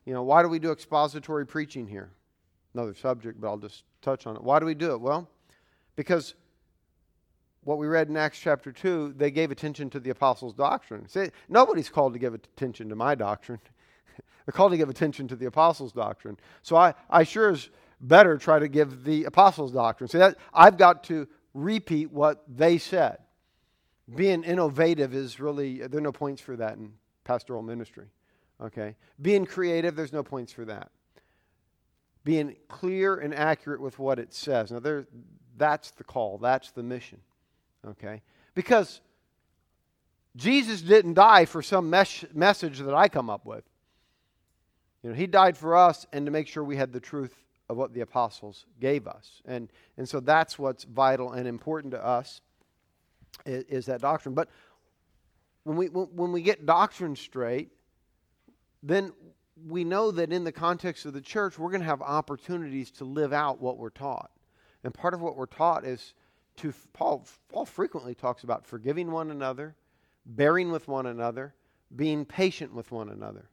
[0.04, 2.10] You know, why do we do expository preaching here?
[2.74, 4.42] Another subject, but I'll just touch on it.
[4.42, 5.00] Why do we do it?
[5.00, 5.28] Well,
[5.96, 6.34] because
[7.62, 11.08] what we read in Acts chapter 2, they gave attention to the apostles' doctrine.
[11.08, 13.60] See, nobody's called to give attention to my doctrine.
[14.46, 16.36] They're called to give attention to the apostles' doctrine.
[16.62, 17.70] So I, I sure is
[18.04, 20.08] better try to give the apostles' doctrine.
[20.08, 23.18] See, that, I've got to repeat what they said.
[24.14, 26.92] Being innovative is really, there are no points for that in
[27.24, 28.06] pastoral ministry.
[28.60, 28.96] Okay?
[29.20, 30.90] Being creative, there's no points for that.
[32.22, 34.70] Being clear and accurate with what it says.
[34.70, 35.06] Now, there,
[35.56, 37.20] that's the call, that's the mission.
[37.86, 38.22] Okay?
[38.54, 39.00] Because
[40.36, 43.64] Jesus didn't die for some mes- message that I come up with.
[45.02, 47.76] You know, he died for us and to make sure we had the truth of
[47.76, 49.42] what the apostles gave us.
[49.46, 52.40] And, and so that's what's vital and important to us
[53.46, 54.34] is, is that doctrine.
[54.34, 54.48] But
[55.64, 57.70] when we, when we get doctrine straight,
[58.82, 59.12] then
[59.66, 63.04] we know that in the context of the church, we're going to have opportunities to
[63.04, 64.30] live out what we're taught.
[64.82, 66.12] And part of what we're taught is
[66.56, 69.74] to, Paul, Paul frequently talks about forgiving one another,
[70.26, 71.54] bearing with one another,
[71.96, 73.48] being patient with one another.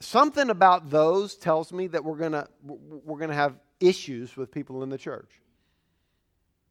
[0.00, 4.50] Something about those tells me that we're going to we're going to have issues with
[4.50, 5.30] people in the church.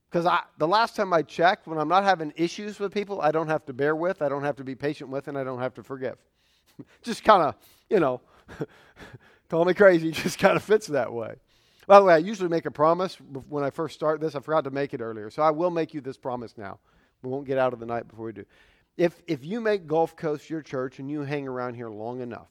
[0.09, 3.31] Because i the last time I checked, when I'm not having issues with people, I
[3.31, 5.59] don't have to bear with, I don't have to be patient with, and I don't
[5.59, 6.17] have to forgive.
[7.03, 7.55] just kind of,
[7.89, 8.21] you know,
[9.49, 11.35] call me crazy, just kind of fits that way.
[11.85, 13.15] By the way, I usually make a promise
[13.47, 14.35] when I first start this.
[14.35, 16.79] I forgot to make it earlier, so I will make you this promise now.
[17.21, 18.45] We won't get out of the night before we do.
[18.97, 22.47] If, if you make Gulf Coast your church and you hang around here long enough,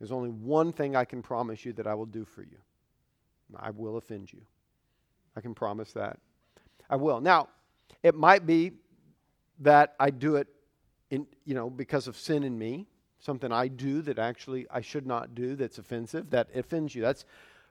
[0.00, 2.58] there's only one thing I can promise you that I will do for you
[3.56, 4.40] I will offend you.
[5.36, 6.18] I can promise that.
[6.88, 7.20] I will.
[7.20, 7.48] Now,
[8.02, 8.72] it might be
[9.60, 10.48] that I do it
[11.10, 12.86] in, you know, because of sin in me
[13.20, 17.02] something I do that actually I should not do that's offensive, that offends you.
[17.02, 17.24] That's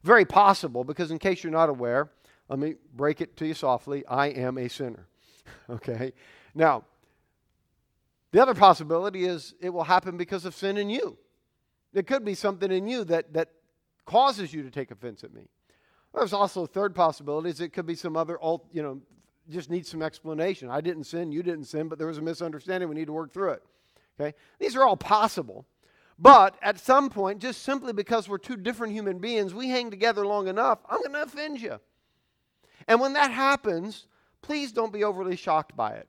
[0.03, 2.11] very possible because, in case you're not aware,
[2.47, 5.07] let me break it to you softly I am a sinner.
[5.69, 6.13] okay?
[6.53, 6.83] Now,
[8.31, 11.17] the other possibility is it will happen because of sin in you.
[11.93, 13.49] There could be something in you that, that
[14.05, 15.43] causes you to take offense at me.
[16.13, 18.37] There's also a third possibility is it could be some other,
[18.71, 19.01] you know,
[19.49, 20.69] just needs some explanation.
[20.69, 22.89] I didn't sin, you didn't sin, but there was a misunderstanding.
[22.89, 23.63] We need to work through it.
[24.19, 24.35] Okay?
[24.59, 25.65] These are all possible.
[26.17, 30.25] But at some point, just simply because we're two different human beings, we hang together
[30.25, 31.79] long enough, I'm going to offend you.
[32.87, 34.07] And when that happens,
[34.41, 36.07] please don't be overly shocked by it.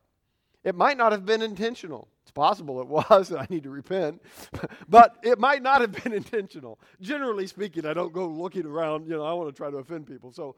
[0.65, 2.09] It might not have been intentional.
[2.23, 4.23] It's possible it was, and I need to repent.
[4.89, 6.79] but it might not have been intentional.
[7.01, 10.07] Generally speaking, I don't go looking around, you know, I want to try to offend
[10.07, 10.33] people.
[10.33, 10.57] So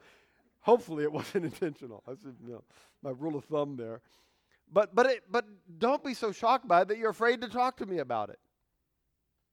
[0.59, 2.03] hopefully it wasn't intentional.
[2.07, 2.63] That's you know,
[3.01, 4.01] my rule of thumb there.
[4.71, 5.45] But, but, it, but
[5.77, 8.39] don't be so shocked by it that you're afraid to talk to me about it.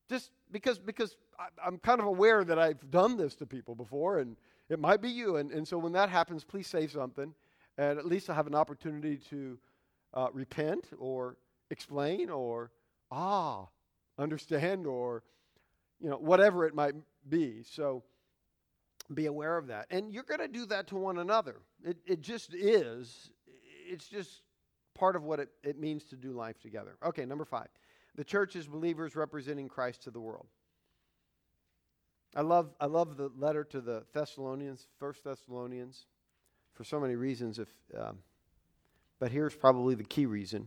[0.09, 4.18] Just because, because I, I'm kind of aware that I've done this to people before,
[4.18, 4.37] and
[4.68, 5.37] it might be you.
[5.37, 7.35] And, and so when that happens, please say something,
[7.77, 9.59] and at least I have an opportunity to
[10.14, 11.37] uh, repent or
[11.70, 12.70] explain or,
[13.11, 13.66] ah,
[14.18, 15.22] understand or,
[16.00, 16.94] you know, whatever it might
[17.28, 17.62] be.
[17.62, 18.02] So
[19.14, 19.87] be aware of that.
[19.90, 21.56] And you're going to do that to one another.
[21.85, 23.30] It, it just is.
[23.88, 24.42] It's just
[24.94, 26.96] part of what it, it means to do life together.
[27.04, 27.68] Okay, number five.
[28.16, 30.46] The church is believers representing Christ to the world.
[32.35, 36.06] I love, I love the letter to the Thessalonians, First Thessalonians,
[36.74, 37.59] for so many reasons.
[37.59, 38.18] If, um,
[39.18, 40.66] but here's probably the key reason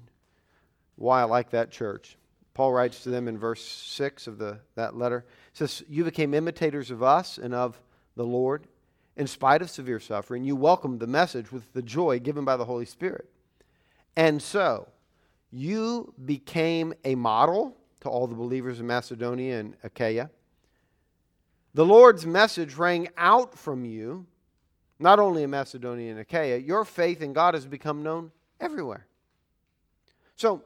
[0.96, 2.18] why I like that church.
[2.54, 5.26] Paul writes to them in verse 6 of the, that letter.
[5.54, 7.80] Says, You became imitators of us and of
[8.16, 8.68] the Lord.
[9.16, 12.66] In spite of severe suffering, you welcomed the message with the joy given by the
[12.66, 13.30] Holy Spirit.
[14.16, 14.88] And so,
[15.52, 20.30] you became a model to all the believers in Macedonia and Achaia.
[21.74, 24.26] The Lord's message rang out from you,
[25.00, 29.08] not only in Macedonia and Achaia, your faith in God has become known everywhere.
[30.36, 30.64] So,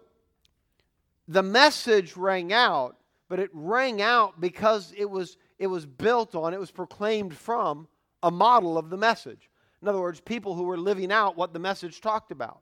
[1.28, 2.98] the message rang out,
[3.30, 7.88] but it rang out because it was, it was built on, it was proclaimed from
[8.24, 9.50] a model of the message.
[9.82, 12.62] In other words, people who were living out what the message talked about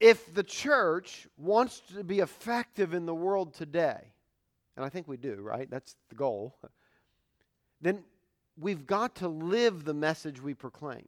[0.00, 4.00] if the church wants to be effective in the world today,
[4.74, 5.70] and I think we do, right?
[5.70, 6.56] That's the goal.
[7.82, 8.02] Then
[8.58, 11.06] we've got to live the message we proclaim.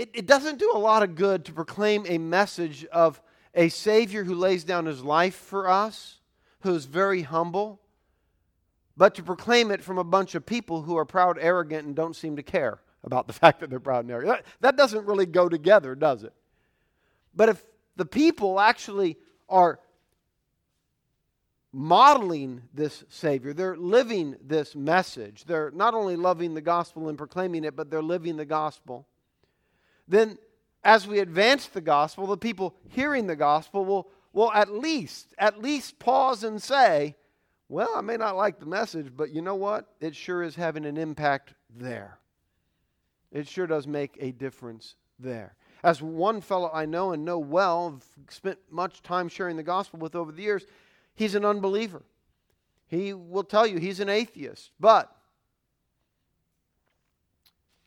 [0.00, 3.20] It, it doesn't do a lot of good to proclaim a message of
[3.54, 6.20] a Savior who lays down his life for us,
[6.60, 7.82] who is very humble,
[8.96, 12.16] but to proclaim it from a bunch of people who are proud, arrogant, and don't
[12.16, 14.38] seem to care about the fact that they're proud and arrogant.
[14.38, 16.32] That, that doesn't really go together, does it?
[17.34, 17.62] But if
[17.96, 19.18] the people actually
[19.50, 19.80] are
[21.72, 23.52] modeling this Savior.
[23.52, 25.44] They're living this message.
[25.44, 29.06] They're not only loving the gospel and proclaiming it, but they're living the gospel.
[30.10, 30.38] Then,
[30.82, 35.62] as we advance the gospel, the people hearing the gospel will, will at least, at
[35.62, 37.14] least pause and say,
[37.68, 39.86] Well, I may not like the message, but you know what?
[40.00, 42.18] It sure is having an impact there.
[43.30, 45.54] It sure does make a difference there.
[45.84, 50.16] As one fellow I know and know well, spent much time sharing the gospel with
[50.16, 50.66] over the years,
[51.14, 52.02] he's an unbeliever.
[52.88, 54.72] He will tell you he's an atheist.
[54.80, 55.16] But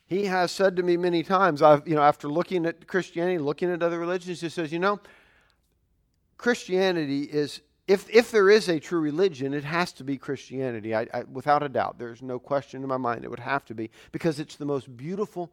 [0.05, 3.71] he has said to me many times, I've, you know, after looking at Christianity, looking
[3.71, 4.99] at other religions, he says, you know,
[6.37, 10.93] Christianity is, if, if there is a true religion, it has to be Christianity.
[10.93, 11.97] I, I, without a doubt.
[11.97, 14.95] There's no question in my mind it would have to be because it's the most
[14.95, 15.51] beautiful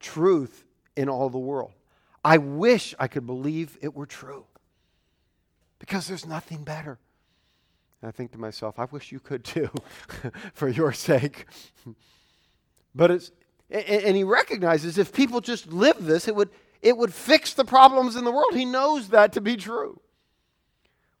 [0.00, 0.64] truth
[0.96, 1.72] in all the world.
[2.24, 4.46] I wish I could believe it were true
[5.78, 6.98] because there's nothing better.
[8.00, 9.70] And I think to myself, I wish you could too,
[10.54, 11.46] for your sake.
[12.94, 13.30] but it's,
[13.72, 16.50] and he recognizes if people just live this, it would,
[16.82, 18.54] it would fix the problems in the world.
[18.54, 20.00] He knows that to be true.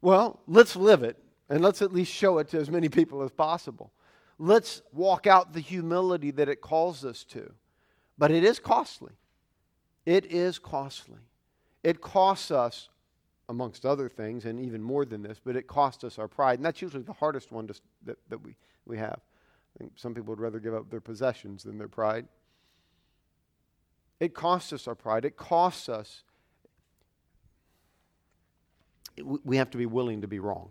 [0.02, 1.16] Well, let's live it,
[1.48, 3.92] and let's at least show it to as many people as possible.
[4.38, 7.52] Let's walk out the humility that it calls us to.
[8.18, 9.12] But it is costly.
[10.04, 11.20] It is costly.
[11.82, 12.88] It costs us
[13.48, 16.58] amongst other things, and even more than this, but it costs us our pride.
[16.58, 19.20] And that's usually the hardest one to, that, that we, we have.
[19.76, 22.26] I think some people would rather give up their possessions than their pride.
[24.22, 25.24] It costs us our pride.
[25.24, 26.22] It costs us.
[29.44, 30.70] we have to be willing to be wrong.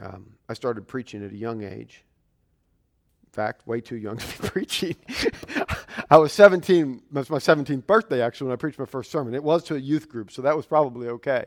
[0.00, 2.06] Um, I started preaching at a young age.
[3.26, 4.96] In fact, way too young to be preaching.
[6.10, 9.34] I was 17, it was my 17th birthday actually when I preached my first sermon.
[9.34, 11.44] It was to a youth group, so that was probably okay.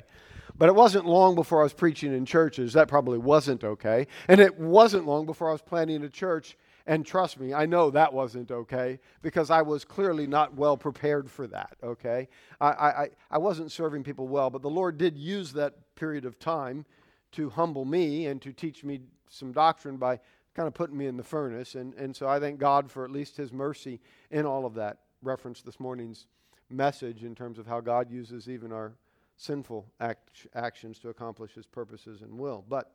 [0.56, 2.74] But it wasn't long before I was preaching in churches.
[2.74, 4.06] That probably wasn't okay.
[4.28, 6.56] And it wasn't long before I was planning a church.
[6.88, 11.30] And trust me, I know that wasn't okay because I was clearly not well prepared
[11.30, 12.30] for that, okay?
[12.62, 16.40] I, I, I wasn't serving people well, but the Lord did use that period of
[16.40, 16.86] time
[17.34, 20.22] to humble me and to teach me some doctrine by
[20.56, 21.76] kind of putting me in the furnace.
[21.76, 24.00] And, and so I thank God for at least His mercy
[24.32, 25.00] in all of that.
[25.22, 26.26] Reference this morning's
[26.70, 28.94] message in terms of how God uses even our
[29.36, 32.64] sinful act, actions to accomplish His purposes and will.
[32.70, 32.94] But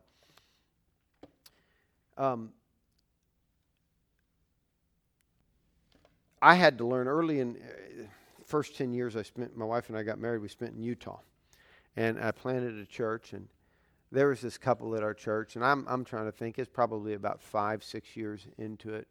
[2.16, 2.52] um,
[6.42, 8.04] I had to learn early in uh,
[8.44, 11.20] first 10 years I spent, my wife and I got married, we spent in Utah.
[11.96, 13.46] And I planted a church and
[14.10, 17.14] there was this couple at our church, and I'm, I'm trying to think, it's probably
[17.14, 19.08] about five, six years into it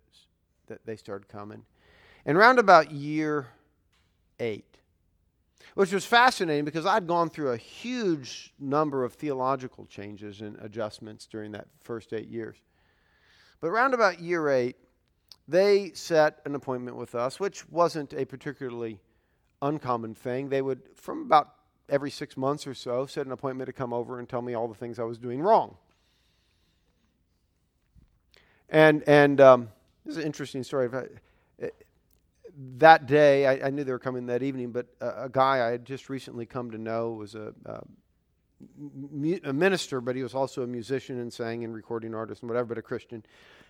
[0.67, 1.63] that they started coming.
[2.23, 3.47] And around about year
[4.39, 4.77] eight,
[5.73, 11.25] which was fascinating because I'd gone through a huge number of theological changes and adjustments
[11.25, 12.57] during that first eight years.
[13.59, 14.75] But around about year eight,
[15.51, 18.99] they set an appointment with us, which wasn't a particularly
[19.61, 20.47] uncommon thing.
[20.47, 21.53] They would, from about
[21.89, 24.69] every six months or so, set an appointment to come over and tell me all
[24.69, 25.75] the things I was doing wrong.
[28.69, 29.69] And, and um,
[30.05, 30.89] this is an interesting story.
[32.77, 35.71] That day, I, I, knew they were coming that evening, but a, a, guy I
[35.71, 37.81] had just recently come to know was a, a,
[39.43, 42.67] a, minister, but he was also a musician and sang and recording artist and whatever,
[42.67, 43.23] but a Christian.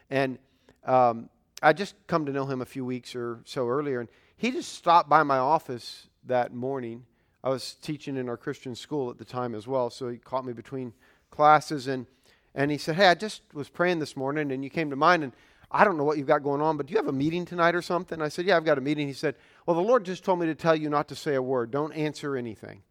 [0.09, 0.37] And
[0.83, 1.29] um,
[1.61, 4.73] I just come to know him a few weeks or so earlier, and he just
[4.73, 7.05] stopped by my office that morning
[7.43, 10.45] I was teaching in our Christian school at the time as well, so he caught
[10.45, 10.93] me between
[11.29, 12.05] classes and
[12.53, 15.23] and he said, "Hey, I just was praying this morning and you came to mind
[15.23, 15.31] and
[15.71, 17.75] I don't know what you've got going on, but do you have a meeting tonight
[17.75, 20.25] or something?" I said, "Yeah, I've got a meeting." He said, "Well, the Lord just
[20.25, 21.71] told me to tell you not to say a word.
[21.71, 22.83] Don't answer anything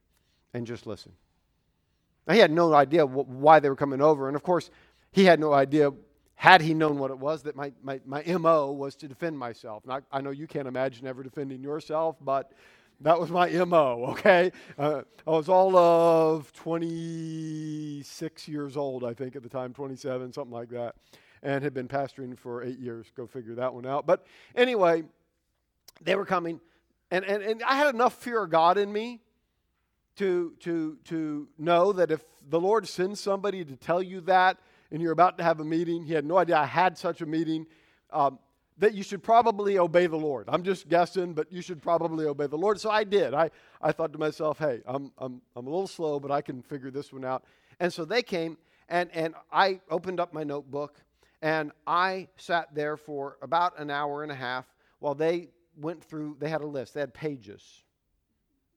[0.54, 1.12] and just listen."
[2.26, 4.70] Now, he had no idea why they were coming over, and of course,
[5.12, 5.92] he had no idea
[6.40, 9.82] had he known what it was that my, my, my mo was to defend myself
[9.88, 12.52] I, I know you can't imagine ever defending yourself but
[13.02, 14.52] that was my MO, okay?
[14.78, 20.52] Uh, I was all of 26 years old, I think, at the time, 27, something
[20.52, 20.96] like that,
[21.42, 23.06] and had been pastoring for eight years.
[23.16, 24.06] Go figure that one out.
[24.06, 25.04] But anyway,
[26.02, 26.60] they were coming,
[27.10, 29.20] and, and, and I had enough fear of God in me
[30.16, 34.58] to, to, to know that if the Lord sends somebody to tell you that,
[34.90, 36.04] and you're about to have a meeting.
[36.04, 37.66] He had no idea I had such a meeting.
[38.10, 38.38] Um,
[38.78, 40.46] that you should probably obey the Lord.
[40.48, 42.80] I'm just guessing, but you should probably obey the Lord.
[42.80, 43.34] So I did.
[43.34, 46.62] I, I thought to myself, hey, I'm, I'm, I'm a little slow, but I can
[46.62, 47.44] figure this one out.
[47.78, 48.56] And so they came,
[48.88, 50.96] and, and I opened up my notebook,
[51.42, 54.66] and I sat there for about an hour and a half
[54.98, 57.84] while they went through, they had a list, they had pages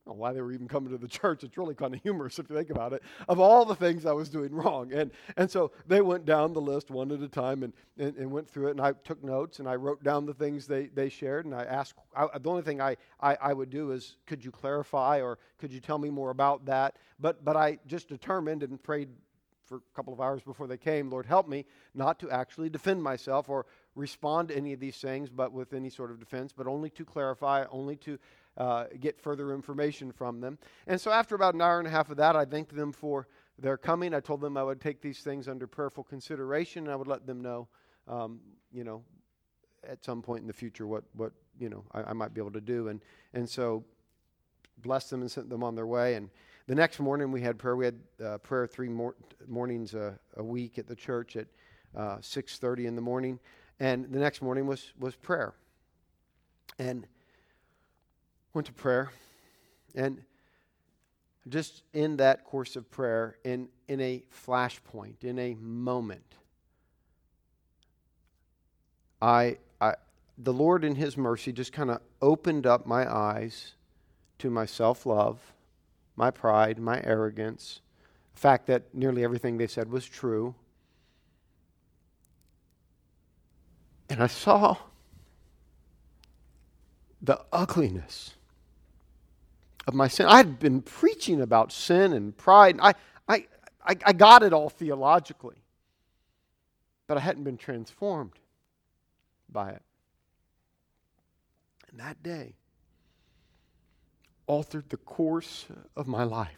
[0.06, 1.43] know why they were even coming to the church.
[1.43, 4.12] It's really kind of humorous if you think about it, of all the things I
[4.12, 4.91] was doing wrong.
[4.93, 8.32] And, and so they went down the list one at a time and, and, and
[8.32, 8.72] went through it.
[8.72, 11.45] And I took notes and I wrote down the things they, they shared.
[11.45, 14.51] And I asked, I, the only thing I, I, I would do is, could you
[14.51, 16.97] clarify or could you tell me more about that?
[17.20, 19.10] But, but I just determined and prayed
[19.66, 23.01] for a couple of hours before they came, Lord, help me not to actually defend
[23.01, 26.68] myself or respond to any of these things, but with any sort of defense, but
[26.68, 28.20] only to clarify, only to
[28.58, 30.58] uh, get further information from them.
[30.88, 33.28] And so, after about an hour and a half of that, I thanked them for
[33.58, 34.14] their coming.
[34.14, 37.26] I told them I would take these things under prayerful consideration, and I would let
[37.26, 37.68] them know,
[38.08, 38.39] um,
[38.72, 39.04] you know,
[39.88, 42.51] at some point in the future what what you know I, I, might be able
[42.51, 42.89] to do.
[42.89, 43.01] And
[43.34, 43.84] and so,
[44.78, 46.16] blessed them and sent them on their way.
[46.16, 46.30] And
[46.68, 47.76] the next morning we had prayer.
[47.76, 49.16] We had uh, prayer three mor-
[49.47, 51.47] mornings a, a, week at the church at
[51.95, 53.39] uh, six thirty in the morning,
[53.80, 55.54] and the next morning was was prayer.
[56.80, 57.06] And
[58.54, 59.12] went to prayer,
[59.95, 60.22] and
[61.49, 66.36] just in that course of prayer, in, in a flashpoint, in a moment,
[69.22, 69.95] I, I,
[70.38, 73.74] the Lord in His mercy just kind of opened up my eyes
[74.39, 75.39] to my self love,
[76.16, 77.82] my pride, my arrogance,
[78.34, 80.56] the fact that nearly everything they said was true.
[84.10, 84.78] And I saw
[87.22, 88.36] the ugliness
[89.88, 90.25] of my sin.
[90.25, 92.77] I had been preaching about sin and pride.
[92.81, 92.93] I,
[93.27, 93.45] I,
[93.86, 95.57] I, I got it all theologically,
[97.07, 98.34] but I hadn't been transformed
[99.49, 99.81] by it.
[101.91, 102.55] And that day
[104.47, 105.65] altered the course
[105.95, 106.57] of my life.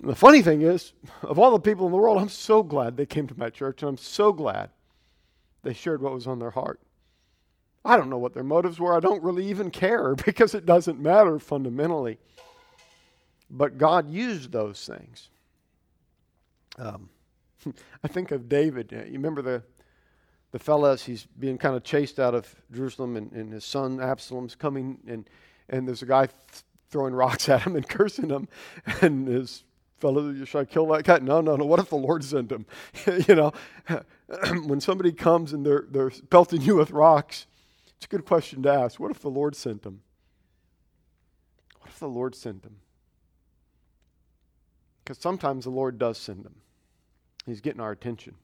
[0.00, 2.96] And the funny thing is, of all the people in the world, I'm so glad
[2.96, 4.70] they came to my church, and I'm so glad
[5.62, 6.80] they shared what was on their heart.
[7.84, 8.94] I don't know what their motives were.
[8.94, 12.18] I don't really even care because it doesn't matter fundamentally.
[13.50, 15.28] But God used those things.
[16.78, 17.08] Um,
[18.04, 18.92] I think of David.
[18.92, 19.62] You remember the
[20.52, 21.04] the fellas?
[21.04, 25.28] He's being kind of chased out of Jerusalem, and, and his son Absalom's coming, and
[25.68, 28.48] and there's a guy th- throwing rocks at him and cursing him,
[29.00, 29.64] and his
[29.98, 31.18] fellow, should I kill that guy?
[31.18, 31.64] No, no, no.
[31.64, 32.66] What if the Lord sent him?
[33.28, 33.52] you know,
[34.64, 37.46] when somebody comes and they're they're pelting you with rocks,
[38.00, 38.98] it's a good question to ask.
[38.98, 40.00] What if the Lord sent them?
[41.80, 42.76] What if the Lord sent them?
[45.04, 46.54] Because sometimes the Lord does send them.
[47.44, 48.36] He's getting our attention.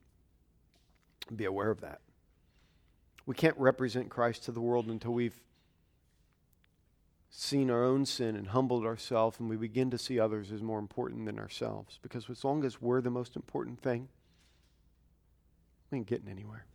[1.34, 2.00] Be aware of that.
[3.24, 5.40] We can't represent Christ to the world until we've
[7.30, 10.78] seen our own sin and humbled ourselves and we begin to see others as more
[10.78, 11.98] important than ourselves.
[12.02, 14.08] Because as long as we're the most important thing,
[15.90, 16.66] we ain't getting anywhere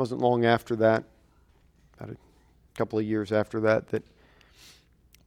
[0.00, 1.04] wasn't long after that,
[1.98, 2.16] about a
[2.74, 4.02] couple of years after that, that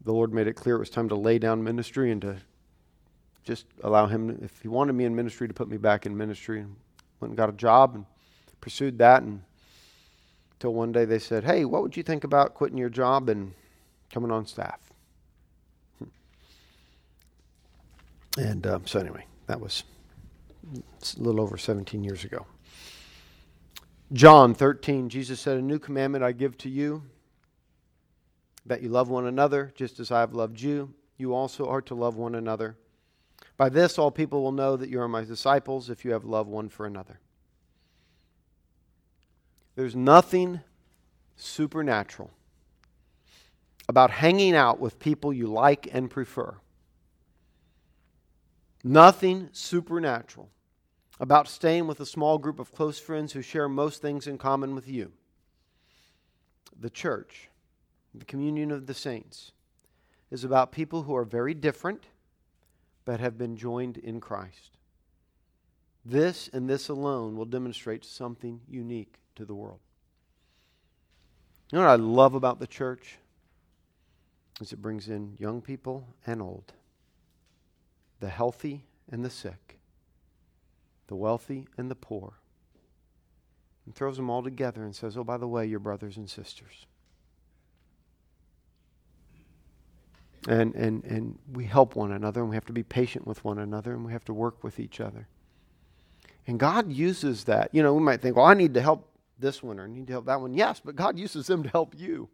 [0.03, 2.37] the Lord made it clear it was time to lay down ministry and to
[3.43, 6.61] just allow Him, if He wanted me in ministry, to put me back in ministry.
[6.61, 6.75] And
[7.19, 8.05] went and got a job and
[8.61, 9.21] pursued that.
[9.21, 9.43] And
[10.53, 13.53] until one day they said, Hey, what would you think about quitting your job and
[14.11, 14.79] coming on staff?
[15.99, 16.05] Hmm.
[18.41, 19.83] And um, so, anyway, that was
[20.75, 22.47] a little over 17 years ago.
[24.13, 27.03] John 13, Jesus said, A new commandment I give to you,
[28.65, 30.93] that you love one another, just as I have loved you.
[31.17, 32.77] You also are to love one another.
[33.57, 36.47] By this, all people will know that you are my disciples if you have love
[36.47, 37.19] one for another.
[39.75, 40.61] There's nothing
[41.35, 42.29] supernatural
[43.89, 46.55] about hanging out with people you like and prefer.
[48.83, 50.49] Nothing supernatural
[51.19, 54.73] about staying with a small group of close friends who share most things in common
[54.73, 55.11] with you.
[56.79, 57.49] The church,
[58.13, 59.51] the communion of the saints,
[60.31, 62.07] is about people who are very different
[63.05, 64.77] but have been joined in Christ.
[66.05, 69.79] This and this alone will demonstrate something unique to the world.
[71.71, 73.17] You know what I love about the church?
[74.61, 76.73] Is it brings in young people and old,
[78.19, 79.79] the healthy and the sick
[81.07, 82.33] the wealthy and the poor,
[83.85, 86.85] and throws them all together and says, Oh, by the way, you're brothers and sisters.
[90.47, 93.59] And, and, and we help one another, and we have to be patient with one
[93.59, 95.27] another, and we have to work with each other.
[96.47, 97.69] And God uses that.
[97.73, 100.07] You know, we might think, well, I need to help this one or I need
[100.07, 100.53] to help that one.
[100.53, 102.29] Yes, but God uses them to help you,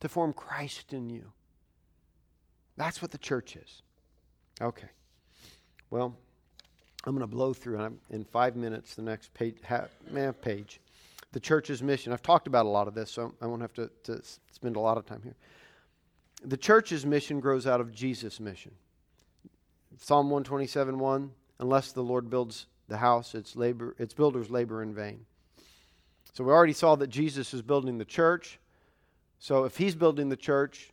[0.00, 1.32] to form Christ in you.
[2.76, 3.82] That's what the church is.
[4.60, 4.88] Okay.
[5.90, 6.16] Well,
[7.06, 9.90] I'm going to blow through I'm, in five minutes the next page, half,
[10.42, 10.80] page.
[11.32, 12.12] The church's mission.
[12.12, 14.80] I've talked about a lot of this, so I won't have to, to spend a
[14.80, 15.36] lot of time here.
[16.44, 18.72] The church's mission grows out of Jesus' mission.
[19.98, 24.94] Psalm 127 1 Unless the Lord builds the house, its, labor, its builders labor in
[24.94, 25.24] vain.
[26.34, 28.58] So we already saw that Jesus is building the church.
[29.38, 30.92] So if he's building the church,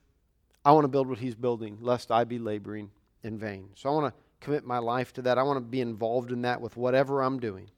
[0.64, 2.92] I want to build what he's building, lest I be laboring
[3.24, 3.70] in vain.
[3.76, 5.38] So I want to commit my life to that.
[5.38, 7.70] I want to be involved in that with whatever I'm doing.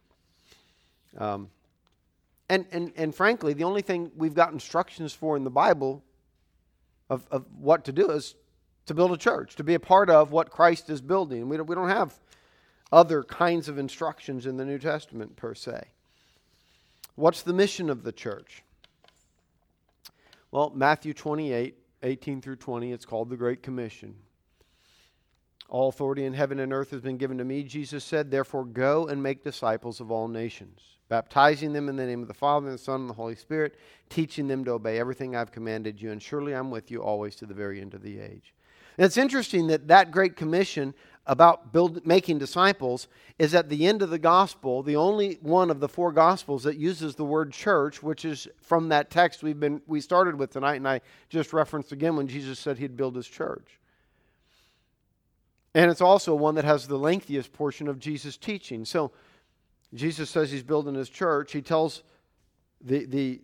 [1.17, 1.49] Um,
[2.49, 6.03] and, and, and frankly, the only thing we've got instructions for in the Bible
[7.09, 8.35] of, of what to do is
[8.85, 11.47] to build a church, to be a part of what Christ is building.
[11.49, 12.19] We don't, we don't have
[12.91, 15.87] other kinds of instructions in the New Testament per se.
[17.15, 18.61] What's the mission of the church?
[20.51, 24.15] Well, Matthew 28, 18 through 20, it's called the Great Commission.
[25.67, 28.29] All authority in heaven and earth has been given to me, Jesus said.
[28.29, 32.33] Therefore, go and make disciples of all nations, baptizing them in the name of the
[32.33, 33.75] Father, and the Son, and the Holy Spirit,
[34.09, 37.45] teaching them to obey everything I've commanded you, and surely I'm with you always to
[37.45, 38.53] the very end of the age.
[38.97, 40.93] And it's interesting that that Great Commission
[41.27, 43.07] about build, making disciples
[43.39, 46.77] is at the end of the gospel, the only one of the four gospels that
[46.77, 50.75] uses the word church, which is from that text we've been we started with tonight,
[50.75, 53.79] and I just referenced again when Jesus said he'd build his church.
[55.75, 58.85] And it's also one that has the lengthiest portion of Jesus' teaching.
[58.85, 59.11] So
[59.93, 61.51] Jesus says he's building his church.
[61.51, 62.01] He tells
[62.79, 63.41] the, the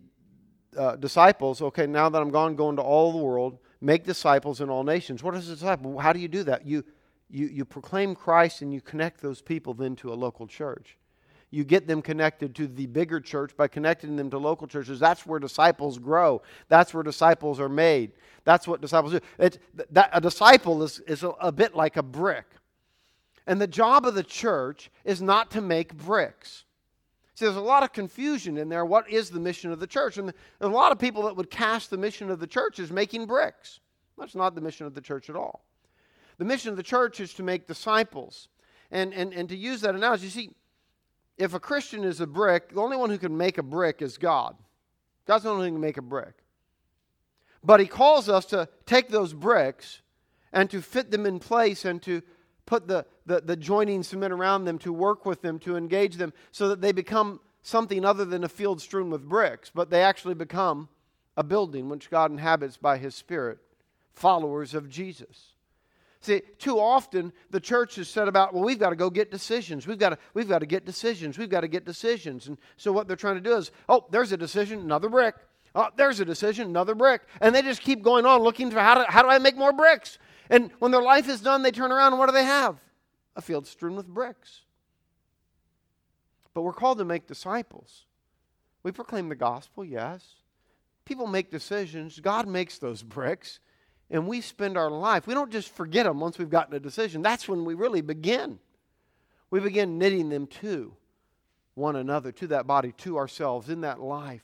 [0.78, 4.70] uh, disciples, okay, now that I'm gone, go into all the world, make disciples in
[4.70, 5.22] all nations.
[5.22, 6.00] What is a disciple?
[6.00, 6.66] How do you do that?
[6.66, 6.86] You,
[7.30, 10.98] you, you proclaim Christ and you connect those people then to a local church.
[11.52, 15.00] You get them connected to the bigger church by connecting them to local churches.
[15.00, 16.42] That's where disciples grow.
[16.70, 18.14] That's where disciples are made.
[18.46, 19.20] That's what disciples do.
[19.92, 22.46] That, a disciple is, is a, a bit like a brick.
[23.46, 26.64] And the job of the church is not to make bricks.
[27.36, 28.86] See, there's a lot of confusion in there.
[28.86, 30.18] What is the mission of the church?
[30.18, 32.92] And there's a lot of people that would cast the mission of the church as
[32.92, 33.82] making bricks.
[34.18, 35.66] That's not the mission of the church at all.
[36.38, 38.48] The mission of the church is to make disciples.
[38.92, 40.52] And, and, and to use that analogy, you see,
[41.38, 44.18] if a Christian is a brick, the only one who can make a brick is
[44.18, 44.56] God.
[45.26, 46.34] God's the only one who can make a brick.
[47.64, 50.02] But He calls us to take those bricks
[50.54, 52.22] and to fit them in place and to
[52.66, 56.34] put the, the, the joining cement around them, to work with them, to engage them,
[56.52, 60.34] so that they become something other than a field strewn with bricks, but they actually
[60.34, 60.90] become
[61.38, 63.60] a building which God inhabits by His Spirit,
[64.14, 65.54] followers of Jesus.
[66.22, 69.88] See, too often the church is said about, well, we've got to go get decisions.
[69.88, 71.38] We've got to, we've got to get decisions.
[71.38, 72.48] We've got to get decisions.
[72.48, 75.34] And so what they're trying to do is, oh, there's a decision, another brick.
[75.74, 77.24] Oh, there's a decision, another brick.
[77.40, 79.74] And they just keep going on looking for how, to, how do I make more
[79.74, 80.20] bricks?
[80.52, 82.78] And when their life is done, they turn around and what do they have?
[83.36, 84.62] A field strewn with bricks.
[86.54, 88.06] But we're called to make disciples.
[88.84, 90.36] We proclaim the gospel, yes.
[91.06, 92.20] People make decisions.
[92.20, 93.60] God makes those bricks
[94.12, 97.22] and we spend our life, we don't just forget them once we've gotten a decision.
[97.22, 98.60] That's when we really begin.
[99.50, 100.94] We begin knitting them to
[101.76, 104.44] one another, to that body, to ourselves in that life.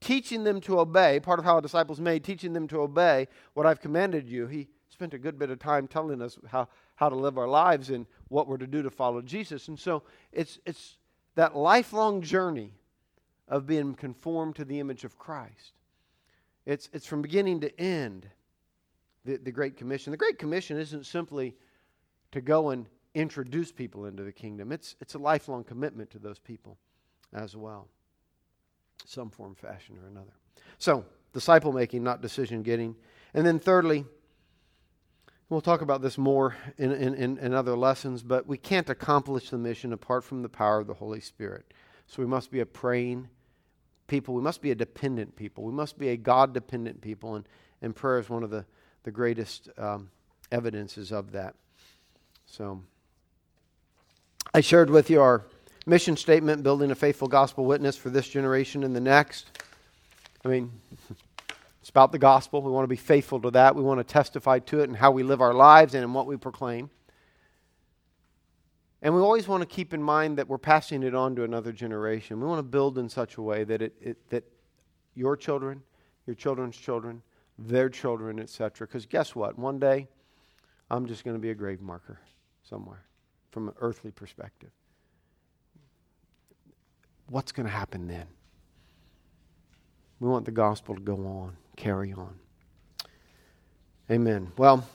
[0.00, 3.80] Teaching them to obey, part of how disciple's made, teaching them to obey what I've
[3.80, 4.48] commanded you.
[4.48, 7.90] He spent a good bit of time telling us how, how to live our lives
[7.90, 9.68] and what we're to do to follow Jesus.
[9.68, 10.02] And so
[10.32, 10.96] it's, it's
[11.36, 12.72] that lifelong journey
[13.46, 15.74] of being conformed to the image of Christ.
[16.66, 18.26] It's, it's from beginning to end
[19.26, 20.12] the, the Great Commission.
[20.12, 21.54] The Great Commission isn't simply
[22.32, 26.38] to go and introduce people into the kingdom, it's, it's a lifelong commitment to those
[26.38, 26.76] people
[27.32, 27.88] as well,
[29.06, 30.32] some form, fashion, or another.
[30.78, 32.94] So, disciple making, not decision getting.
[33.32, 34.04] And then, thirdly,
[35.48, 39.58] we'll talk about this more in, in, in, other lessons, but we can't accomplish the
[39.58, 41.72] mission apart from the power of the Holy Spirit.
[42.06, 43.28] So, we must be a praying
[44.08, 44.34] people.
[44.34, 45.64] We must be a dependent people.
[45.64, 47.36] We must be a God dependent people.
[47.36, 47.48] And,
[47.80, 48.66] and prayer is one of the
[49.06, 50.10] the greatest um,
[50.50, 51.54] evidences of that.
[52.44, 52.82] So,
[54.52, 55.44] I shared with you our
[55.86, 59.46] mission statement building a faithful gospel witness for this generation and the next.
[60.44, 60.72] I mean,
[61.80, 62.62] it's about the gospel.
[62.62, 63.76] We want to be faithful to that.
[63.76, 66.26] We want to testify to it and how we live our lives and in what
[66.26, 66.90] we proclaim.
[69.02, 71.70] And we always want to keep in mind that we're passing it on to another
[71.70, 72.40] generation.
[72.40, 74.42] We want to build in such a way that, it, it that
[75.14, 75.80] your children,
[76.26, 77.22] your children's children,
[77.58, 78.86] their children, etc.
[78.86, 79.58] Because guess what?
[79.58, 80.08] One day,
[80.90, 82.20] I'm just going to be a grave marker
[82.62, 83.04] somewhere
[83.50, 84.70] from an earthly perspective.
[87.28, 88.26] What's going to happen then?
[90.20, 92.34] We want the gospel to go on, carry on.
[94.10, 94.52] Amen.
[94.56, 94.86] Well,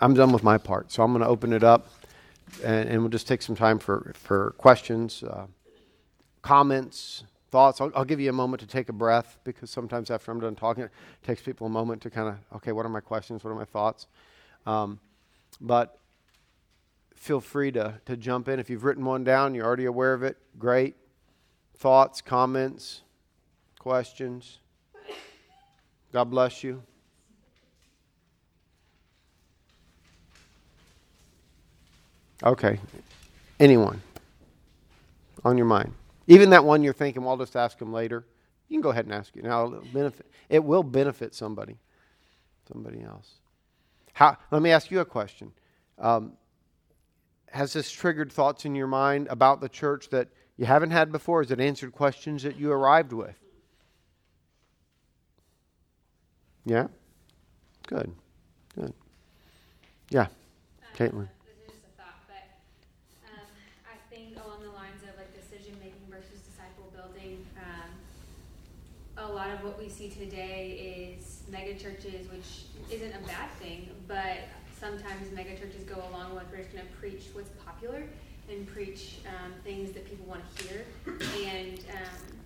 [0.00, 1.88] I'm done with my part, so I'm going to open it up
[2.64, 5.46] and, and, we'll just take some time for, for questions, uh,
[6.42, 7.80] comments, thoughts.
[7.80, 10.56] I'll, I'll, give you a moment to take a breath because sometimes after I'm done
[10.56, 10.90] talking, it
[11.22, 13.44] takes people a moment to kind of, okay, what are my questions?
[13.44, 14.06] What are my thoughts?
[14.66, 14.98] Um,
[15.60, 15.98] but
[17.14, 18.58] feel free to, to jump in.
[18.58, 20.96] If you've written one down, you're already aware of it, great.
[21.76, 23.02] Thoughts, comments,
[23.78, 24.58] questions?
[26.10, 26.82] God bless you.
[32.42, 32.80] Okay.
[33.60, 34.00] Anyone
[35.44, 35.92] on your mind?
[36.26, 38.24] Even that one you're thinking, well, I'll just ask him later.
[38.68, 39.68] You can go ahead and ask it now.
[39.92, 41.76] Benefit, it will benefit somebody,
[42.72, 43.34] somebody else.
[44.12, 45.52] How, let me ask you a question.
[45.98, 46.32] Um,
[47.50, 51.42] has this triggered thoughts in your mind about the church that you haven't had before?
[51.42, 53.36] Has it answered questions that you arrived with?
[56.64, 56.86] Yeah?
[57.86, 58.12] Good.
[58.74, 58.94] Good.
[60.10, 60.26] Yeah.
[60.96, 61.28] Caitlin.
[69.32, 74.38] Lot of what we see today is megachurches, which isn't a bad thing, but
[74.78, 78.04] sometimes megachurches go along with we're just going to preach what's popular
[78.50, 80.84] and preach um, things that people want to hear,
[81.46, 82.36] and um,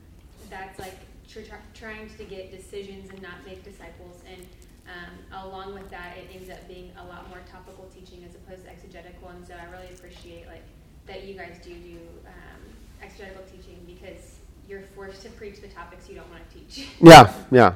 [0.51, 1.41] that's like tr-
[1.74, 4.20] trying to get decisions and not make disciples.
[4.30, 4.47] And
[4.87, 8.64] um, along with that, it ends up being a lot more topical teaching as opposed
[8.64, 9.28] to exegetical.
[9.30, 10.62] And so I really appreciate like
[11.07, 12.61] that you guys do do um,
[13.03, 14.39] exegetical teaching because
[14.69, 16.89] you're forced to preach the topics you don't want to teach.
[17.01, 17.75] yeah, yeah.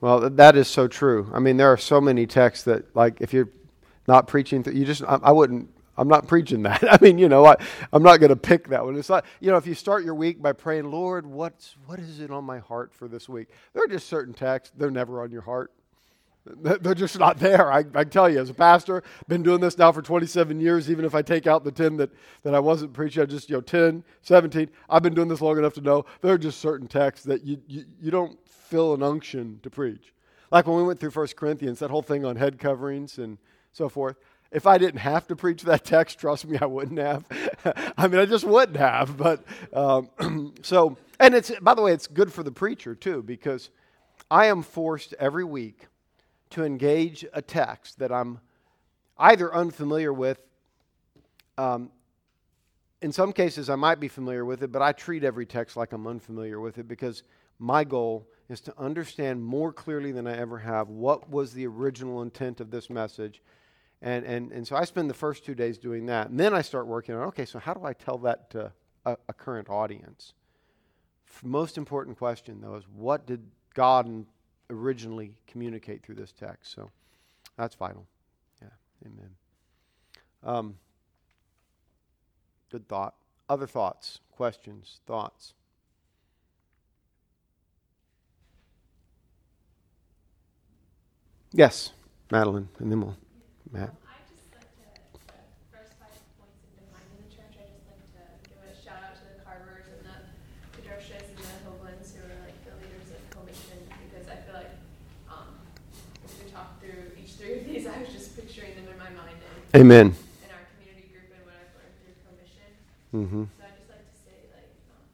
[0.00, 1.30] Well, that is so true.
[1.34, 3.50] I mean, there are so many texts that, like, if you're
[4.08, 5.68] not preaching, th- you just, I, I, wouldn't,
[5.98, 6.82] I'm not preaching that.
[6.90, 7.56] I mean, you know, I,
[7.92, 8.96] I'm not going to pick that one.
[8.96, 12.20] It's not, you know, if you start your week by praying, Lord, what's, what is
[12.20, 13.48] it on my heart for this week?
[13.74, 15.72] There are just certain texts, they're never on your heart.
[16.56, 17.72] They're just not there.
[17.72, 20.90] I, I tell you, as a pastor, been doing this now for 27 years.
[20.90, 22.10] Even if I take out the 10 that,
[22.42, 24.68] that I wasn't preaching, I just, you know, 10, 17.
[24.88, 27.60] I've been doing this long enough to know there are just certain texts that you,
[27.66, 30.12] you, you don't feel an unction to preach.
[30.50, 33.38] Like when we went through First Corinthians, that whole thing on head coverings and
[33.72, 34.16] so forth.
[34.50, 37.24] If I didn't have to preach that text, trust me, I wouldn't have.
[37.96, 39.16] I mean, I just wouldn't have.
[39.16, 43.70] But um, so, and it's, by the way, it's good for the preacher too, because
[44.30, 45.86] I am forced every week
[46.50, 48.40] to engage a text that I'm
[49.18, 50.40] either unfamiliar with.
[51.56, 51.90] Um,
[53.02, 55.92] in some cases, I might be familiar with it, but I treat every text like
[55.92, 57.22] I'm unfamiliar with it because
[57.58, 62.22] my goal is to understand more clearly than I ever have what was the original
[62.22, 63.42] intent of this message.
[64.02, 66.30] And, and, and so I spend the first two days doing that.
[66.30, 68.72] And then I start working on okay, so how do I tell that to
[69.04, 70.34] a, a current audience?
[71.42, 73.42] Most important question, though, is what did
[73.74, 74.26] God
[74.70, 76.72] originally communicate through this text.
[76.72, 76.90] So
[77.56, 78.06] that's vital.
[78.62, 78.68] Yeah,
[79.06, 79.30] amen.
[80.42, 80.76] Um,
[82.70, 83.14] good thought.
[83.48, 85.54] Other thoughts, questions, thoughts?
[91.52, 91.90] Yes,
[92.30, 93.16] Madeline, and then we'll,
[93.72, 93.92] Matt.
[109.70, 110.10] Amen.
[110.10, 112.70] In our community group and what I've learned through commission.
[113.14, 113.46] Mm-hmm.
[113.54, 115.06] So I just like to say, like, um,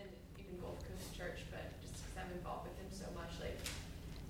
[0.00, 0.08] and
[0.40, 3.60] even Gulf Coast Church, but just because I'm involved with them so much, like,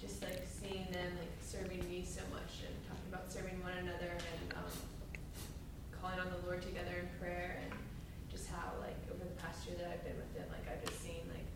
[0.03, 4.19] just like seeing them like serving me so much and talking about serving one another
[4.19, 4.75] and um,
[5.95, 7.71] calling on the Lord together in prayer and
[8.35, 10.99] just how like over the past year that I've been with them, like I've just
[11.07, 11.47] seen like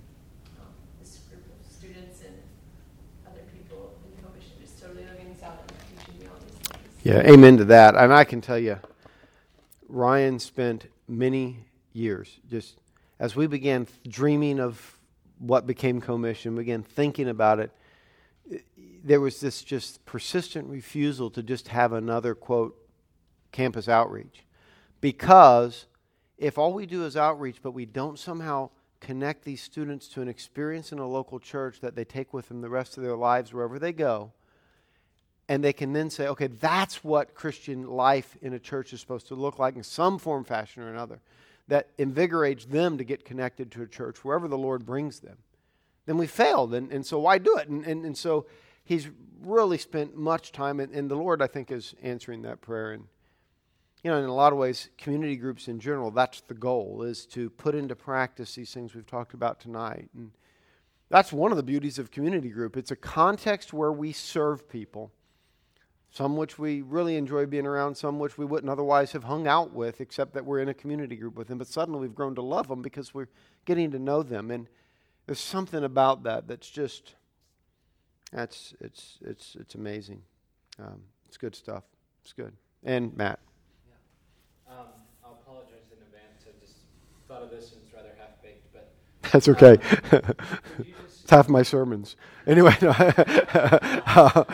[0.63, 0.71] um,
[1.03, 2.39] this group of students and
[3.27, 6.94] other people in commission just totally living this out and teaching me all these things.
[7.05, 7.97] Yeah, amen to that.
[7.97, 8.79] And I can tell you,
[9.91, 11.59] Ryan spent many
[11.93, 12.79] years just
[13.19, 14.99] as we began dreaming of
[15.39, 17.71] what became commission, began thinking about it.
[19.05, 22.75] There was this just persistent refusal to just have another quote
[23.53, 24.47] campus outreach.
[25.03, 25.85] Because
[26.39, 30.29] if all we do is outreach, but we don't somehow connect these students to an
[30.29, 33.53] experience in a local church that they take with them the rest of their lives
[33.53, 34.33] wherever they go,
[35.49, 39.29] and they can then say, okay, that's what Christian life in a church is supposed
[39.29, 41.21] to look like in some form, fashion, or another,
[41.69, 45.37] that invigorates them to get connected to a church wherever the Lord brings them,
[46.07, 46.75] then we failed.
[46.75, 47.69] And, and so why do it?
[47.69, 48.47] And, and, and so
[48.85, 49.09] he's
[49.43, 52.93] really spent much time, and, and the Lord, I think, is answering that prayer.
[52.93, 53.05] And,
[54.03, 57.27] you know, in a lot of ways, community groups in general, that's the goal, is
[57.27, 60.09] to put into practice these things we've talked about tonight.
[60.15, 60.31] And
[61.09, 62.77] that's one of the beauties of community group.
[62.77, 65.13] It's a context where we serve people,
[66.15, 69.73] some which we really enjoy being around, some which we wouldn't otherwise have hung out
[69.73, 71.59] with, except that we're in a community group with them.
[71.59, 73.27] But suddenly we've grown to love them because we're
[73.65, 74.53] getting to know them.
[74.53, 74.69] And
[75.27, 77.17] there's something about that that's just
[78.33, 80.23] that's it's it's it's amazing.
[80.79, 81.83] Um, it's good stuff.
[82.23, 82.53] It's good.
[82.85, 83.41] And Matt.
[83.89, 84.73] Yeah.
[84.73, 84.87] Um,
[85.25, 86.45] I'll apologize in advance.
[86.47, 86.77] I just
[87.27, 88.95] thought of this and it's rather half baked, but
[89.33, 89.79] that's okay.
[90.13, 90.87] Um,
[91.25, 92.17] it's half my sermons.
[92.47, 94.45] Anyway, uh,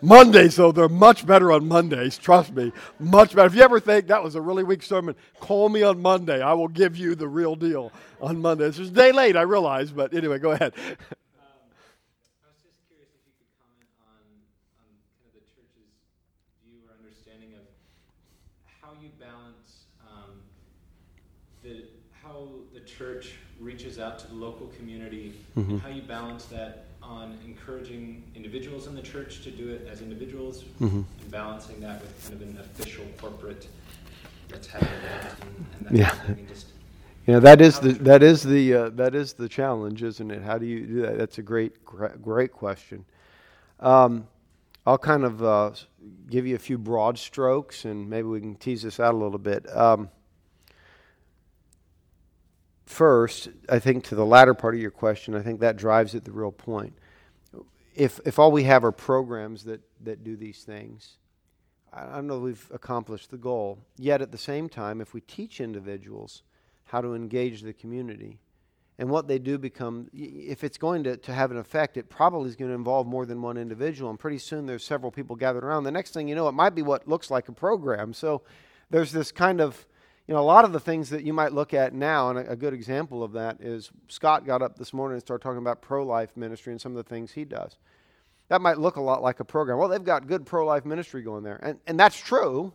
[0.00, 2.16] Mondays though they're much better on Mondays.
[2.16, 3.46] Trust me, much better.
[3.46, 6.40] If you ever think that was a really weak sermon, call me on Monday.
[6.40, 8.64] I will give you the real deal on Monday.
[8.64, 10.72] It's a day late, I realize, but anyway, go ahead.
[11.36, 11.44] Um,
[12.40, 14.24] I was just curious if you could comment on
[14.80, 14.88] on
[15.36, 15.92] the church's
[16.64, 20.40] view or understanding of um, how you balance um,
[21.62, 21.84] the
[22.22, 25.72] how the church reaches out to the local community, mm-hmm.
[25.72, 30.02] and how you balance that on encouraging individuals in the church to do it as
[30.02, 30.96] individuals, mm-hmm.
[30.96, 33.68] and balancing that with kind of an official corporate
[34.50, 34.88] let's have an
[35.88, 36.10] and, yeah.
[36.10, 36.66] Kind of just,
[37.26, 40.42] yeah, that is the that is the uh, that is the challenge, isn't it?
[40.42, 41.18] How do you do that?
[41.18, 43.04] That's a great great question.
[43.80, 44.28] Um,
[44.86, 45.72] I'll kind of uh,
[46.30, 49.40] give you a few broad strokes, and maybe we can tease this out a little
[49.40, 49.66] bit.
[49.76, 50.08] Um,
[52.86, 56.24] first, I think to the latter part of your question, I think that drives at
[56.24, 56.94] the real point.
[57.94, 61.16] If, if all we have are programs that, that do these things,
[61.92, 63.78] I don't know we've accomplished the goal.
[63.96, 66.42] Yet at the same time, if we teach individuals
[66.84, 68.38] how to engage the community,
[68.98, 72.48] and what they do become, if it's going to, to have an effect, it probably
[72.48, 74.08] is going to involve more than one individual.
[74.08, 75.84] And pretty soon there's several people gathered around.
[75.84, 78.14] The next thing you know, it might be what looks like a program.
[78.14, 78.42] So
[78.88, 79.86] there's this kind of
[80.26, 82.52] you know, a lot of the things that you might look at now, and a,
[82.52, 85.80] a good example of that is Scott got up this morning and started talking about
[85.80, 87.76] pro life ministry and some of the things he does.
[88.48, 89.78] That might look a lot like a program.
[89.78, 91.60] Well, they've got good pro life ministry going there.
[91.62, 92.72] And, and that's true.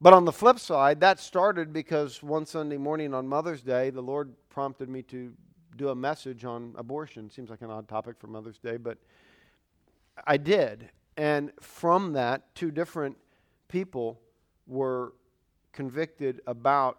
[0.00, 4.00] But on the flip side, that started because one Sunday morning on Mother's Day, the
[4.00, 5.32] Lord prompted me to
[5.76, 7.30] do a message on abortion.
[7.30, 8.98] Seems like an odd topic for Mother's Day, but
[10.26, 10.88] I did.
[11.16, 13.18] And from that, two different
[13.68, 14.20] people
[14.66, 15.12] were
[15.72, 16.98] convicted about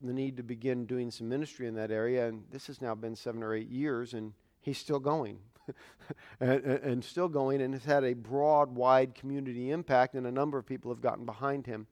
[0.00, 2.28] the need to begin doing some ministry in that area.
[2.28, 5.38] And this has now been seven or eight years, and he's still going.
[6.40, 10.56] and, and, still going, and has had a broad, wide community impact, and a number
[10.56, 11.86] of people have gotten behind him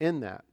[0.00, 0.44] in that.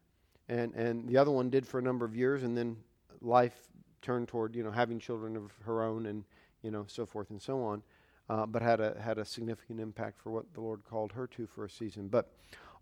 [0.49, 2.77] And, and the other one did for a number of years, and then
[3.21, 3.69] life
[4.01, 6.23] turned toward you know having children of her own, and
[6.63, 7.83] you know so forth and so on.
[8.29, 11.47] Uh, but had a had a significant impact for what the Lord called her to
[11.47, 12.07] for a season.
[12.07, 12.31] But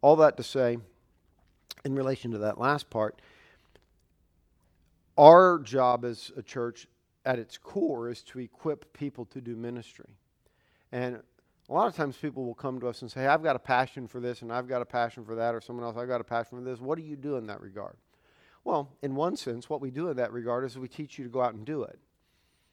[0.02, 0.78] all that to say,
[1.86, 3.22] in relation to that last part,
[5.18, 6.88] our job as a church
[7.26, 10.10] at its core is to equip people to do ministry.
[10.92, 11.22] And
[11.70, 14.08] a lot of times people will come to us and say, I've got a passion
[14.08, 16.24] for this and I've got a passion for that, or someone else, I've got a
[16.24, 16.80] passion for this.
[16.80, 17.98] What do you do in that regard?
[18.64, 21.30] Well, in one sense, what we do in that regard is we teach you to
[21.30, 22.00] go out and do it.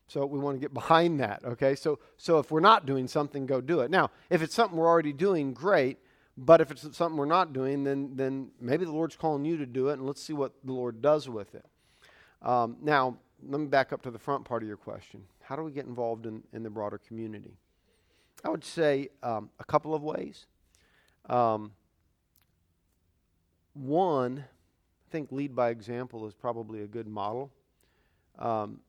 [0.07, 1.75] So we want to get behind that, okay?
[1.75, 3.91] So, so if we're not doing something, go do it.
[3.91, 5.99] Now, if it's something we're already doing, great.
[6.37, 9.67] But if it's something we're not doing, then, then maybe the Lord's calling you to
[9.67, 11.65] do it, and let's see what the Lord does with it.
[12.43, 13.17] Um, now,
[13.47, 15.23] let me back up to the front part of your question.
[15.43, 17.57] How do we get involved in, in the broader community?
[18.45, 20.47] I would say um, a couple of ways.
[21.31, 21.73] Um,
[23.75, 27.53] one, I think lead by example is probably a good model.
[28.39, 28.81] Um,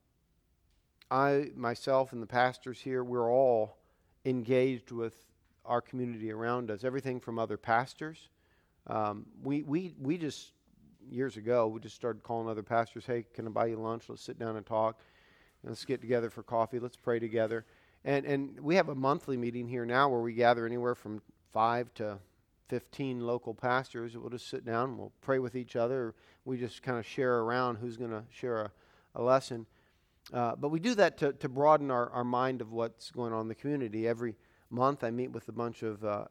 [1.12, 3.78] I, myself, and the pastors here, we're all
[4.26, 5.16] engaged with
[5.68, 8.30] our community around us, everything from other pastors.
[8.88, 10.52] Um, we, we, we just,
[11.10, 14.06] years ago, we just started calling other pastors, hey, can I buy you lunch?
[14.10, 15.00] Let's sit down and talk.
[15.64, 16.80] Let's get together for coffee.
[16.80, 17.66] Let's pray together.
[18.04, 21.92] And, and we have a monthly meeting here now where we gather anywhere from five
[21.96, 22.20] to
[22.68, 24.16] 15 local pastors.
[24.16, 26.14] We'll just sit down and we'll pray with each other.
[26.46, 28.72] We just kind of share around who's going to share a,
[29.16, 29.66] a lesson.
[30.34, 33.42] Uh, but we do that to, to broaden our, our mind of what's going on
[33.42, 34.08] in the community.
[34.08, 34.36] Every
[34.70, 36.26] month, I meet with a bunch of uh,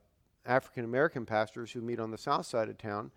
[0.47, 3.11] African American pastors who meet on the south side of town.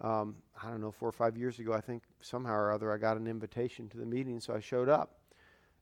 [0.00, 2.96] Um, I don't know, four or five years ago, I think somehow or other I
[2.96, 5.18] got an invitation to the meeting, so I showed up.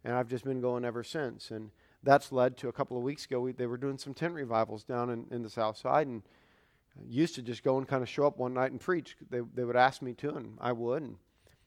[0.05, 1.51] And I've just been going ever since.
[1.51, 1.71] And
[2.03, 4.83] that's led to a couple of weeks ago, we, they were doing some tent revivals
[4.83, 6.07] down in, in the south side.
[6.07, 6.23] And
[7.07, 9.17] used to just go and kind of show up one night and preach.
[9.31, 11.03] They, they would ask me to, and I would.
[11.03, 11.17] And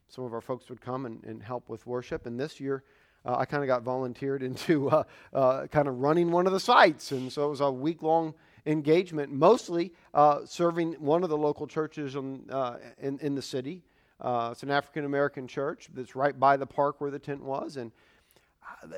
[0.09, 2.26] some of our folks would come and, and help with worship.
[2.26, 2.84] And this year,
[3.26, 5.03] uh, I kind of got volunteered into uh,
[5.34, 7.11] uh, kind of running one of the sites.
[7.11, 8.34] And so it was a week long
[8.65, 13.84] engagement, mostly uh, serving one of the local churches in, uh, in, in, the city.
[14.19, 17.78] Uh, it's an African American church that's right by the park where the tent was.
[17.78, 17.91] And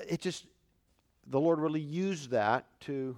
[0.10, 0.46] it just,
[1.28, 3.16] the Lord really used that to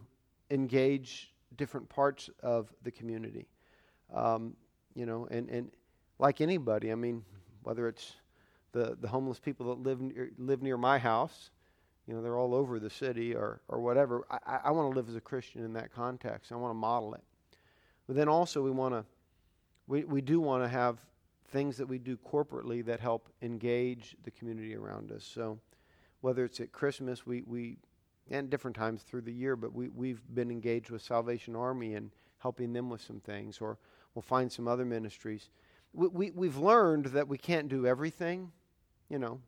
[0.52, 3.48] engage different parts of the community.
[4.14, 4.56] Um,
[4.94, 5.72] you know, and, and
[6.20, 7.24] like anybody, I mean,
[7.64, 8.16] whether it's
[8.76, 11.50] the, the homeless people that live near, live near my house,
[12.06, 14.26] you know, they're all over the city or, or whatever.
[14.30, 16.52] I, I want to live as a Christian in that context.
[16.52, 17.24] I want to model it.
[18.06, 19.06] But then also we want to,
[19.88, 21.00] we, we do want to have
[21.52, 25.24] things that we do corporately that help engage the community around us.
[25.24, 25.58] So
[26.22, 27.78] whether it's at Christmas, we, we
[28.30, 32.12] and different times through the year, but we, we've been engaged with Salvation Army and
[32.40, 33.78] helping them with some things, or
[34.14, 35.50] we'll find some other ministries.
[35.94, 38.52] We, we, we've learned that we can't do everything,
[39.10, 39.40] you know,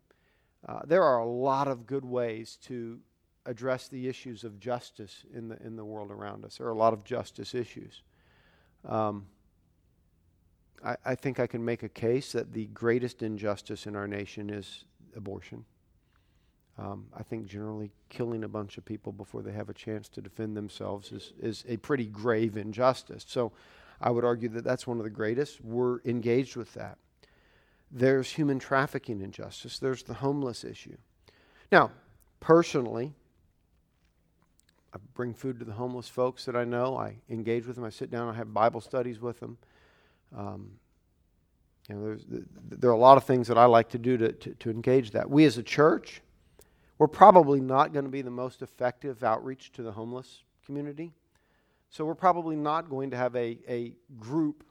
[0.68, 3.00] uh, there are a lot of good ways to
[3.46, 6.58] address the issues of justice in the in the world around us.
[6.58, 8.02] There are a lot of justice issues.
[8.86, 9.26] Um,
[10.84, 14.50] I, I think I can make a case that the greatest injustice in our nation
[14.50, 14.86] is
[15.16, 15.66] abortion.
[16.78, 20.22] Um, I think generally killing a bunch of people before they have a chance to
[20.22, 23.26] defend themselves is, is a pretty grave injustice.
[23.28, 23.52] So
[24.00, 25.60] I would argue that that's one of the greatest.
[25.62, 27.00] We're engaged with that.
[27.92, 29.80] There's human trafficking injustice.
[29.80, 30.98] There's the homeless issue.
[31.72, 31.92] Now,
[32.40, 33.14] personally,
[34.94, 36.98] I bring food to the homeless folks that I know.
[36.98, 37.86] I engage with them.
[37.86, 38.30] I sit down.
[38.30, 39.58] I have Bible studies with them.
[40.36, 40.72] Um,
[41.88, 42.18] you know,
[42.70, 45.12] there are a lot of things that I like to do to, to, to engage
[45.12, 45.30] that.
[45.30, 46.22] We as a church,
[46.98, 51.14] we're probably not going to be the most effective outreach to the homeless community.
[51.90, 54.66] So we're probably not going to have a, a group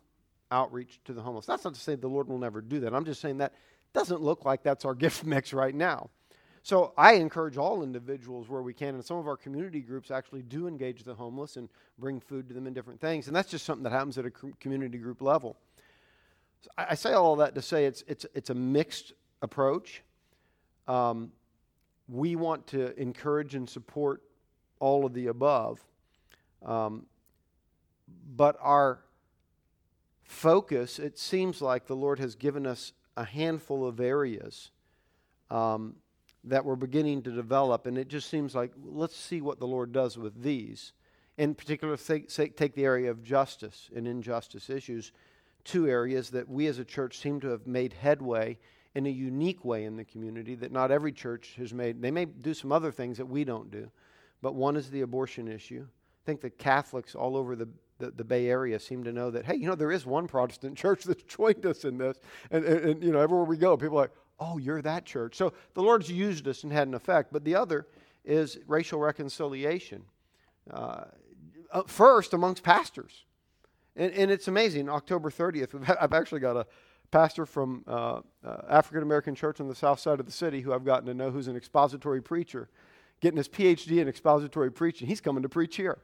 [0.51, 1.47] outreach to the homeless.
[1.47, 2.95] That's not to say the Lord will never do that.
[2.95, 3.55] I'm just saying that
[3.93, 6.11] doesn't look like that's our gift mix right now.
[6.63, 10.43] So I encourage all individuals where we can, and some of our community groups actually
[10.43, 13.29] do engage the homeless and bring food to them and different things.
[13.29, 15.57] And that's just something that happens at a community group level.
[16.63, 20.03] So I, say all that to say it's, it's, it's a mixed approach.
[20.89, 21.31] Um,
[22.09, 24.23] we want to encourage and support
[24.81, 25.81] all of the above.
[26.65, 27.07] Um,
[28.35, 29.01] but our
[30.27, 34.71] focus, it seems like the Lord has given us a handful of areas
[35.51, 35.97] um,
[36.45, 39.93] that we're beginning to develop, and it just seems like let's see what the Lord
[39.93, 40.93] does with these.
[41.39, 45.13] In particular, take, take the area of justice and injustice issues,
[45.65, 48.59] two areas that we as a church seem to have made headway
[48.95, 52.01] in a unique way in the community that not every church has made.
[52.01, 53.91] They may do some other things that we don't do,
[54.41, 55.85] but one is the abortion issue.
[55.87, 57.69] I think the Catholics all over the
[57.99, 60.77] the, the Bay Area seem to know that, hey, you know, there is one Protestant
[60.79, 62.19] church that's joined us in this.
[62.51, 65.37] And, and, and, you know, everywhere we go, people are like, oh, you're that church.
[65.37, 67.33] So the Lord's used us and had an effect.
[67.33, 67.87] But the other
[68.25, 70.03] is racial reconciliation.
[70.71, 71.05] Uh,
[71.73, 73.25] uh first, amongst pastors.
[73.97, 74.89] And, and it's amazing.
[74.89, 76.67] October 30th, I've actually got a
[77.11, 80.73] pastor from uh, uh, African American church on the south side of the city who
[80.73, 82.69] I've gotten to know who's an expository preacher,
[83.21, 85.09] getting his PhD in expository preaching.
[85.09, 85.99] He's coming to preach here.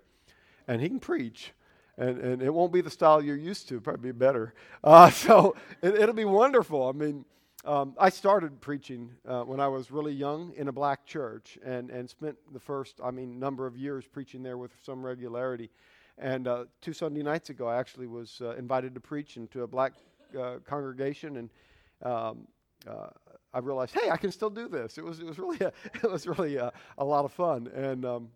[0.69, 1.53] And he can preach
[1.99, 4.55] and, and it won't be the style you're used to, probably be better.
[4.83, 6.89] Uh, so it, will be wonderful.
[6.89, 7.25] I mean,
[7.65, 11.91] um, I started preaching uh, when I was really young in a black church and,
[11.91, 15.71] and spent the first, I mean, number of years preaching there with some regularity.
[16.19, 19.67] And uh, two Sunday nights ago, I actually was uh, invited to preach into a
[19.67, 19.93] black
[20.39, 21.51] uh, congregation, and
[22.03, 22.49] um,
[22.89, 23.09] uh,
[23.55, 24.99] I realized, hey, I can still do this.
[24.99, 27.69] It was, it was really, a, it was really a, a lot of fun.
[27.75, 28.29] And um,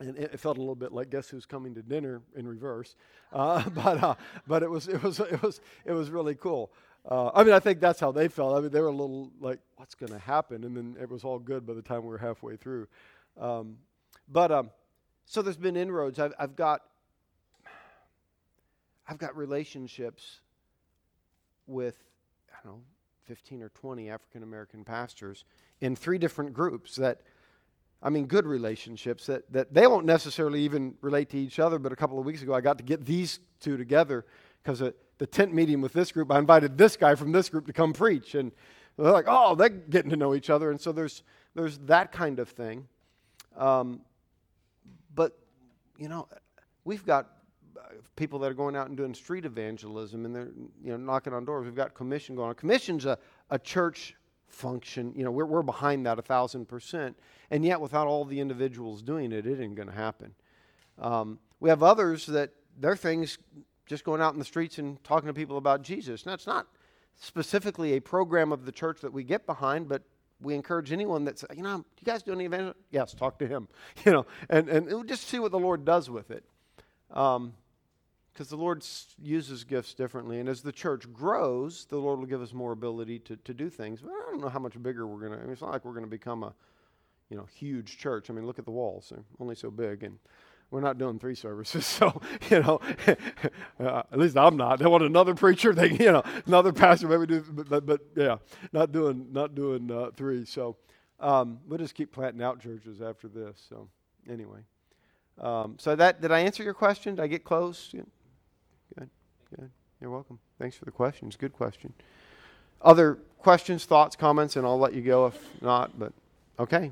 [0.00, 2.96] and it felt a little bit like guess who's coming to dinner in reverse?
[3.32, 4.14] Uh, but uh,
[4.46, 6.72] but it was it was it was it was really cool.
[7.08, 8.56] Uh, I mean I think that's how they felt.
[8.56, 10.64] I mean they were a little like what's going to happen?
[10.64, 12.88] And then it was all good by the time we were halfway through.
[13.40, 13.76] Um,
[14.28, 14.70] but um,
[15.26, 16.18] so there's been inroads.
[16.18, 16.82] I've, I've got
[19.06, 20.40] I've got relationships
[21.66, 21.96] with
[22.50, 22.82] I don't know
[23.24, 25.44] 15 or 20 African American pastors
[25.80, 27.20] in three different groups that
[28.04, 31.78] I mean, good relationships that, that they won't necessarily even relate to each other.
[31.78, 34.26] But a couple of weeks ago, I got to get these two together
[34.62, 37.66] because at the tent meeting with this group, I invited this guy from this group
[37.66, 38.34] to come preach.
[38.34, 38.52] And
[38.98, 40.70] they're like, oh, they're getting to know each other.
[40.70, 41.22] And so there's,
[41.54, 42.86] there's that kind of thing.
[43.56, 44.02] Um,
[45.14, 45.38] but,
[45.96, 46.28] you know,
[46.84, 47.30] we've got
[48.16, 50.50] people that are going out and doing street evangelism and they're,
[50.82, 51.64] you know, knocking on doors.
[51.64, 52.54] We've got commission going on.
[52.54, 54.14] Commission's a, a church
[54.54, 55.12] function.
[55.16, 57.18] You know, we're, we're behind that a thousand percent.
[57.50, 60.34] And yet, without all the individuals doing it, it isn't going to happen.
[60.98, 63.38] Um, we have others that their things
[63.86, 66.24] just going out in the streets and talking to people about Jesus.
[66.24, 66.66] Now, it's not
[67.16, 70.02] specifically a program of the church that we get behind, but
[70.40, 72.80] we encourage anyone that's, you know, you guys do any evangelism?
[72.90, 73.68] Yes, talk to him.
[74.04, 76.44] You know, and, and just see what the Lord does with it.
[78.34, 78.84] Because the Lord
[79.22, 80.40] uses gifts differently.
[80.40, 83.70] And as the church grows, the Lord will give us more ability to, to do
[83.70, 84.00] things.
[84.00, 85.84] But I don't know how much bigger we're going to, I mean, it's not like
[85.84, 86.52] we're going to become a,
[87.30, 88.30] you know, huge church.
[88.30, 89.10] I mean, look at the walls.
[89.10, 90.02] They're only so big.
[90.02, 90.18] And
[90.72, 91.86] we're not doing three services.
[91.94, 92.20] So,
[92.50, 92.80] you know,
[93.80, 94.80] uh, at least I'm not.
[94.80, 95.72] They want another preacher.
[95.72, 98.38] They, you know, another pastor maybe do, but, but, but yeah,
[98.72, 100.44] not doing, not doing uh, three.
[100.44, 100.76] So,
[101.20, 103.64] um, we'll just keep planting out churches after this.
[103.68, 103.88] So,
[104.28, 104.58] anyway,
[105.40, 107.14] um, so that did I answer your question?
[107.14, 107.94] Did I get close?
[109.56, 109.70] Good.
[110.00, 110.38] You're welcome.
[110.58, 111.36] Thanks for the questions.
[111.36, 111.92] Good question.
[112.82, 115.98] Other questions, thoughts, comments, and I'll let you go if not.
[115.98, 116.12] But
[116.58, 116.90] okay,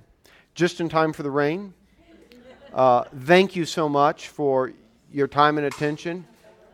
[0.55, 1.75] just in time for the rain.
[2.73, 4.73] Uh, thank you so much for
[5.13, 6.27] your time and attention,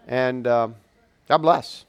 [0.07, 0.69] and uh,
[1.27, 1.87] God bless.